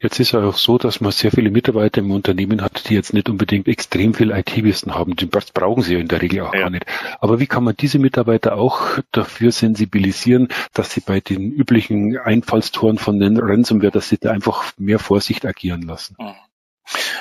Jetzt 0.00 0.20
ist 0.20 0.32
es 0.32 0.34
auch 0.34 0.56
so, 0.56 0.78
dass 0.78 1.00
man 1.00 1.10
sehr 1.10 1.32
viele 1.32 1.50
Mitarbeiter 1.50 2.00
im 2.00 2.12
Unternehmen 2.12 2.62
hat, 2.62 2.88
die 2.88 2.94
jetzt 2.94 3.14
nicht 3.14 3.28
unbedingt 3.28 3.66
extrem 3.66 4.14
viel 4.14 4.30
IT-Wissen 4.30 4.94
haben. 4.94 5.16
Das 5.16 5.50
brauchen 5.50 5.82
sie 5.82 5.94
ja 5.94 6.00
in 6.00 6.08
der 6.08 6.22
Regel 6.22 6.42
auch 6.42 6.54
ja. 6.54 6.60
gar 6.60 6.70
nicht. 6.70 6.86
Aber 7.20 7.40
wie 7.40 7.48
kann 7.48 7.64
man 7.64 7.76
diese 7.76 7.98
Mitarbeiter 7.98 8.56
auch 8.56 8.98
dafür 9.10 9.50
sensibilisieren, 9.50 10.48
dass 10.72 10.92
sie 10.92 11.00
bei 11.00 11.18
den 11.18 11.50
üblichen 11.50 12.16
Einfallstoren 12.16 12.98
von 12.98 13.18
den 13.18 13.38
Ransomware, 13.38 13.90
dass 13.90 14.08
sie 14.08 14.18
da 14.18 14.30
einfach 14.30 14.72
mehr 14.78 15.00
Vorsicht 15.00 15.44
agieren 15.44 15.82
lassen? 15.82 16.16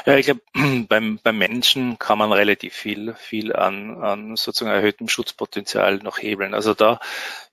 Ja, 0.05 0.15
ich 0.15 0.27
glaube, 0.27 0.41
beim, 0.87 1.19
beim 1.21 1.37
Menschen 1.37 1.97
kann 1.97 2.17
man 2.17 2.31
relativ 2.31 2.73
viel, 2.73 3.15
viel 3.15 3.55
an, 3.55 4.01
an 4.03 4.35
sozusagen 4.35 4.75
erhöhtem 4.75 5.09
Schutzpotenzial 5.09 5.97
noch 5.97 6.19
hebeln. 6.19 6.53
Also 6.53 6.73
da 6.73 6.99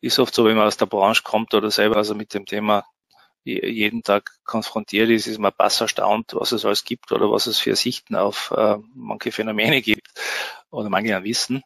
ist 0.00 0.18
oft 0.18 0.34
so, 0.34 0.44
wenn 0.44 0.56
man 0.56 0.66
aus 0.66 0.76
der 0.76 0.86
Branche 0.86 1.22
kommt 1.24 1.54
oder 1.54 1.70
selber 1.70 1.96
also 1.96 2.14
mit 2.14 2.34
dem 2.34 2.46
Thema 2.46 2.84
jeden 3.44 4.02
Tag 4.02 4.32
konfrontiert 4.44 5.10
ist, 5.10 5.26
ist 5.26 5.38
man 5.38 5.52
bass 5.56 5.80
erstaunt, 5.80 6.34
was 6.34 6.52
es 6.52 6.64
alles 6.64 6.84
gibt 6.84 7.12
oder 7.12 7.30
was 7.30 7.46
es 7.46 7.58
für 7.58 7.76
Sichten 7.76 8.16
auf 8.16 8.52
äh, 8.56 8.76
manche 8.94 9.32
Phänomene 9.32 9.82
gibt 9.82 10.08
oder 10.70 10.88
manche 10.88 11.16
an 11.16 11.24
Wissen. 11.24 11.62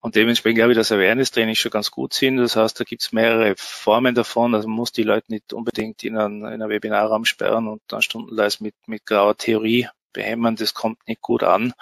Und 0.00 0.16
dementsprechend 0.16 0.56
glaube 0.56 0.72
ich, 0.72 0.78
dass 0.78 0.92
Awareness-Training 0.92 1.54
schon 1.54 1.70
ganz 1.70 1.90
gut 1.90 2.14
sind. 2.14 2.38
Das 2.38 2.56
heißt, 2.56 2.80
da 2.80 2.84
gibt 2.84 3.02
es 3.02 3.12
mehrere 3.12 3.54
Formen 3.56 4.14
davon. 4.14 4.54
Also 4.54 4.66
man 4.66 4.76
muss 4.76 4.92
die 4.92 5.02
Leute 5.02 5.30
nicht 5.30 5.52
unbedingt 5.52 6.02
in 6.04 6.16
einen, 6.16 6.38
in 6.38 6.46
einen 6.46 6.68
Webinarraum 6.70 7.24
sperren 7.26 7.68
und 7.68 7.82
dann 7.88 8.00
stundenlang 8.00 8.50
mit, 8.60 8.74
mit 8.86 9.04
grauer 9.04 9.36
Theorie 9.36 9.88
behämmern. 10.12 10.56
Das 10.56 10.72
kommt 10.74 11.06
nicht 11.06 11.20
gut 11.20 11.42
an. 11.42 11.74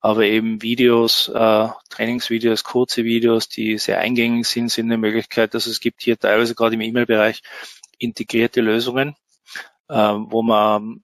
Aber 0.00 0.22
eben 0.22 0.62
Videos, 0.62 1.28
äh, 1.28 1.68
Trainingsvideos, 1.90 2.64
kurze 2.64 3.04
Videos, 3.04 3.48
die 3.48 3.78
sehr 3.78 3.98
eingängig 3.98 4.46
sind, 4.46 4.70
sind 4.70 4.86
eine 4.86 4.96
Möglichkeit. 4.96 5.54
Also 5.54 5.70
es 5.70 5.80
gibt 5.80 6.02
hier 6.02 6.16
teilweise 6.16 6.54
gerade 6.54 6.76
im 6.76 6.80
E-Mail-Bereich 6.80 7.42
integrierte 7.98 8.60
Lösungen, 8.60 9.16
äh, 9.88 9.94
wo 9.94 10.42
man 10.42 11.02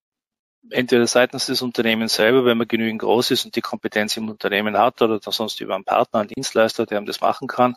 entweder 0.70 1.06
seitens 1.06 1.46
des 1.46 1.62
Unternehmens 1.62 2.14
selber, 2.14 2.44
wenn 2.44 2.56
man 2.56 2.68
genügend 2.68 3.02
groß 3.02 3.32
ist 3.32 3.44
und 3.44 3.56
die 3.56 3.60
Kompetenz 3.60 4.16
im 4.16 4.30
Unternehmen 4.30 4.78
hat 4.78 5.02
oder 5.02 5.20
sonst 5.20 5.60
über 5.60 5.74
einen 5.74 5.84
Partner, 5.84 6.20
einen 6.20 6.30
Dienstleister, 6.30 6.86
der 6.86 6.98
einem 6.98 7.06
das 7.06 7.20
machen 7.20 7.48
kann, 7.48 7.76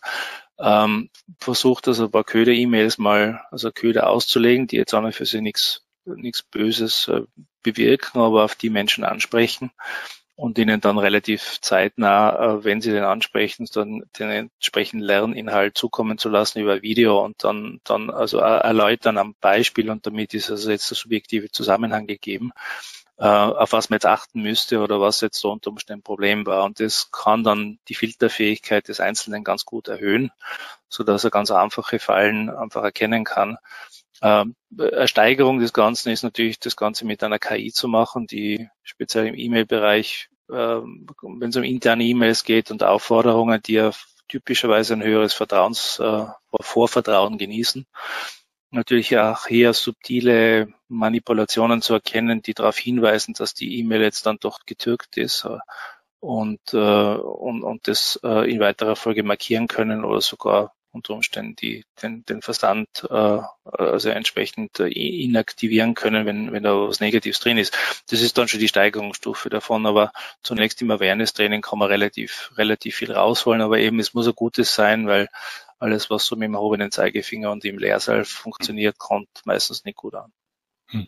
ähm, 0.59 1.09
versucht 1.39 1.87
also 1.87 2.05
ein 2.05 2.11
paar 2.11 2.23
Köder-E-Mails 2.23 2.97
mal, 2.97 3.41
also 3.51 3.71
Köder 3.71 4.09
auszulegen, 4.09 4.67
die 4.67 4.77
jetzt 4.77 4.93
auch 4.93 5.01
nicht 5.01 5.17
für 5.17 5.25
sie 5.25 5.41
nichts 5.41 5.83
nichts 6.05 6.41
Böses 6.41 7.09
äh, 7.09 7.23
bewirken, 7.63 8.21
aber 8.21 8.45
auf 8.45 8.55
die 8.55 8.69
Menschen 8.69 9.03
ansprechen 9.03 9.71
und 10.37 10.59
ihnen 10.59 10.79
dann 10.79 10.99
relativ 10.99 11.59
zeitnah, 11.61 12.57
äh, 12.59 12.63
wenn 12.63 12.79
sie 12.79 12.91
den 12.91 13.03
ansprechen, 13.03 13.67
dann 13.73 14.03
den 14.19 14.29
entsprechenden 14.29 15.03
Lerninhalt 15.03 15.75
zukommen 15.75 16.19
zu 16.19 16.29
lassen 16.29 16.59
über 16.59 16.83
Video 16.83 17.25
und 17.25 17.43
dann, 17.43 17.81
dann 17.83 18.11
also 18.11 18.37
erläutern 18.37 19.17
am 19.17 19.33
Beispiel 19.41 19.89
und 19.89 20.05
damit 20.05 20.35
ist 20.35 20.51
also 20.51 20.69
jetzt 20.69 20.91
der 20.91 20.95
subjektive 20.95 21.49
Zusammenhang 21.49 22.05
gegeben, 22.05 22.51
äh, 23.17 23.25
auf 23.25 23.71
was 23.71 23.89
man 23.89 23.95
jetzt 23.95 24.05
achten 24.05 24.43
müsste 24.43 24.79
oder 24.79 25.01
was 25.01 25.21
jetzt 25.21 25.39
so 25.39 25.51
unter 25.51 25.71
Umständen 25.71 26.01
ein 26.01 26.03
Problem 26.03 26.45
war. 26.45 26.65
Und 26.65 26.79
das 26.79 27.09
kann 27.11 27.43
dann 27.43 27.79
die 27.87 27.95
Filterfähigkeit 27.95 28.87
des 28.89 28.99
Einzelnen 28.99 29.43
ganz 29.43 29.65
gut 29.65 29.87
erhöhen, 29.87 30.29
so 30.87 31.03
dass 31.03 31.23
er 31.23 31.31
ganz 31.31 31.49
einfache 31.49 31.97
Fallen 31.97 32.51
einfach 32.51 32.83
erkennen 32.83 33.23
kann. 33.23 33.57
Ähm, 34.21 34.55
eine 34.77 35.07
Steigerung 35.07 35.59
des 35.59 35.73
Ganzen 35.73 36.11
ist 36.11 36.23
natürlich 36.23 36.59
das 36.59 36.75
Ganze 36.75 37.05
mit 37.05 37.23
einer 37.23 37.39
KI 37.39 37.71
zu 37.71 37.87
machen, 37.87 38.27
die 38.27 38.69
speziell 38.83 39.27
im 39.27 39.35
E-Mail-Bereich, 39.35 40.29
ähm, 40.51 41.07
wenn 41.21 41.49
es 41.49 41.55
um 41.55 41.63
interne 41.63 42.03
E-Mails 42.03 42.43
geht 42.43 42.71
und 42.71 42.83
Aufforderungen, 42.83 43.61
die 43.61 43.73
ja 43.73 43.91
typischerweise 44.27 44.93
ein 44.93 45.03
höheres 45.03 45.33
Vertrauens, 45.33 45.99
äh, 45.99 46.25
Vorvertrauen 46.59 47.37
genießen, 47.37 47.85
natürlich 48.71 49.17
auch 49.17 49.45
hier 49.47 49.73
subtile 49.73 50.67
Manipulationen 50.87 51.81
zu 51.81 51.93
erkennen, 51.93 52.41
die 52.41 52.53
darauf 52.53 52.77
hinweisen, 52.77 53.33
dass 53.33 53.53
die 53.53 53.79
E-Mail 53.79 54.01
jetzt 54.01 54.25
dann 54.25 54.37
doch 54.39 54.59
getürkt 54.65 55.17
ist 55.17 55.47
und, 56.19 56.73
äh, 56.73 56.77
und, 56.77 57.63
und 57.63 57.87
das 57.87 58.19
äh, 58.23 58.51
in 58.51 58.59
weiterer 58.59 58.95
Folge 58.95 59.23
markieren 59.23 59.67
können 59.67 60.03
oder 60.03 60.21
sogar 60.21 60.73
unter 60.97 61.13
Umständen 61.13 61.55
die, 61.55 61.85
den, 62.01 62.25
den 62.25 62.41
Versand 62.41 62.87
äh, 63.09 63.39
also 63.63 64.09
entsprechend 64.09 64.79
äh, 64.79 64.87
inaktivieren 64.87 65.95
können, 65.95 66.25
wenn, 66.25 66.51
wenn 66.51 66.63
da 66.63 66.73
was 66.87 66.99
Negatives 66.99 67.39
drin 67.39 67.57
ist. 67.57 67.75
Das 68.09 68.21
ist 68.21 68.37
dann 68.37 68.47
schon 68.47 68.59
die 68.59 68.67
Steigerungsstufe 68.67 69.49
davon, 69.49 69.85
aber 69.85 70.11
zunächst 70.43 70.81
im 70.81 70.91
Awareness-Training 70.91 71.61
kann 71.61 71.79
man 71.79 71.87
relativ, 71.87 72.51
relativ 72.57 72.95
viel 72.95 73.11
rausholen, 73.11 73.61
aber 73.61 73.79
eben 73.79 73.99
es 73.99 74.13
muss 74.13 74.27
ein 74.27 74.35
gutes 74.35 74.75
sein, 74.75 75.07
weil 75.07 75.29
alles, 75.79 76.09
was 76.09 76.25
so 76.25 76.35
mit 76.35 76.47
dem 76.47 76.55
erhobenen 76.55 76.91
Zeigefinger 76.91 77.51
und 77.51 77.63
im 77.65 77.77
Leerseil 77.77 78.25
funktioniert, 78.25 78.97
kommt 78.97 79.29
meistens 79.45 79.85
nicht 79.85 79.97
gut 79.97 80.15
an. 80.15 80.31
Hm. 80.89 81.07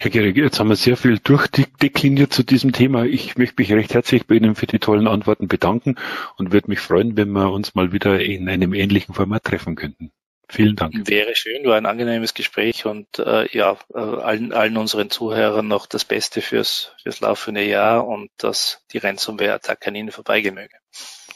Herr 0.00 0.10
Gehrig, 0.10 0.36
jetzt 0.36 0.58
haben 0.58 0.68
wir 0.68 0.76
sehr 0.76 0.96
viel 0.96 1.18
durchdekliniert 1.18 2.32
zu 2.32 2.42
diesem 2.42 2.72
Thema. 2.72 3.04
Ich 3.04 3.36
möchte 3.36 3.54
mich 3.58 3.72
recht 3.72 3.94
herzlich 3.94 4.26
bei 4.26 4.34
Ihnen 4.34 4.54
für 4.54 4.66
die 4.66 4.78
tollen 4.78 5.06
Antworten 5.06 5.48
bedanken 5.48 5.96
und 6.36 6.52
würde 6.52 6.68
mich 6.68 6.80
freuen, 6.80 7.16
wenn 7.16 7.30
wir 7.32 7.52
uns 7.52 7.74
mal 7.74 7.92
wieder 7.92 8.20
in 8.20 8.48
einem 8.48 8.74
ähnlichen 8.74 9.14
Format 9.14 9.44
treffen 9.44 9.76
könnten. 9.76 10.12
Vielen 10.48 10.76
Dank. 10.76 11.08
Wäre 11.08 11.34
schön, 11.34 11.64
war 11.64 11.76
ein 11.76 11.86
angenehmes 11.86 12.34
Gespräch 12.34 12.84
und 12.84 13.18
äh, 13.18 13.48
ja, 13.56 13.78
äh, 13.94 13.98
allen, 13.98 14.52
allen 14.52 14.76
unseren 14.76 15.08
Zuhörern 15.08 15.66
noch 15.66 15.86
das 15.86 16.04
Beste 16.04 16.42
fürs, 16.42 16.92
fürs 17.02 17.20
laufende 17.20 17.64
Jahr 17.64 18.06
und 18.06 18.30
dass 18.36 18.84
die 18.92 18.98
Ransomware-Attacke 18.98 19.88
an 19.88 19.94
Ihnen 19.94 20.10
vorbeigehen 20.10 20.54
möge. 20.54 20.76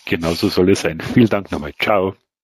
Genau 0.04 0.34
so 0.34 0.48
soll 0.48 0.70
es 0.70 0.82
sein. 0.82 1.00
Vielen 1.00 1.30
Dank 1.30 1.50
nochmal. 1.50 1.72
Ciao. 1.80 2.14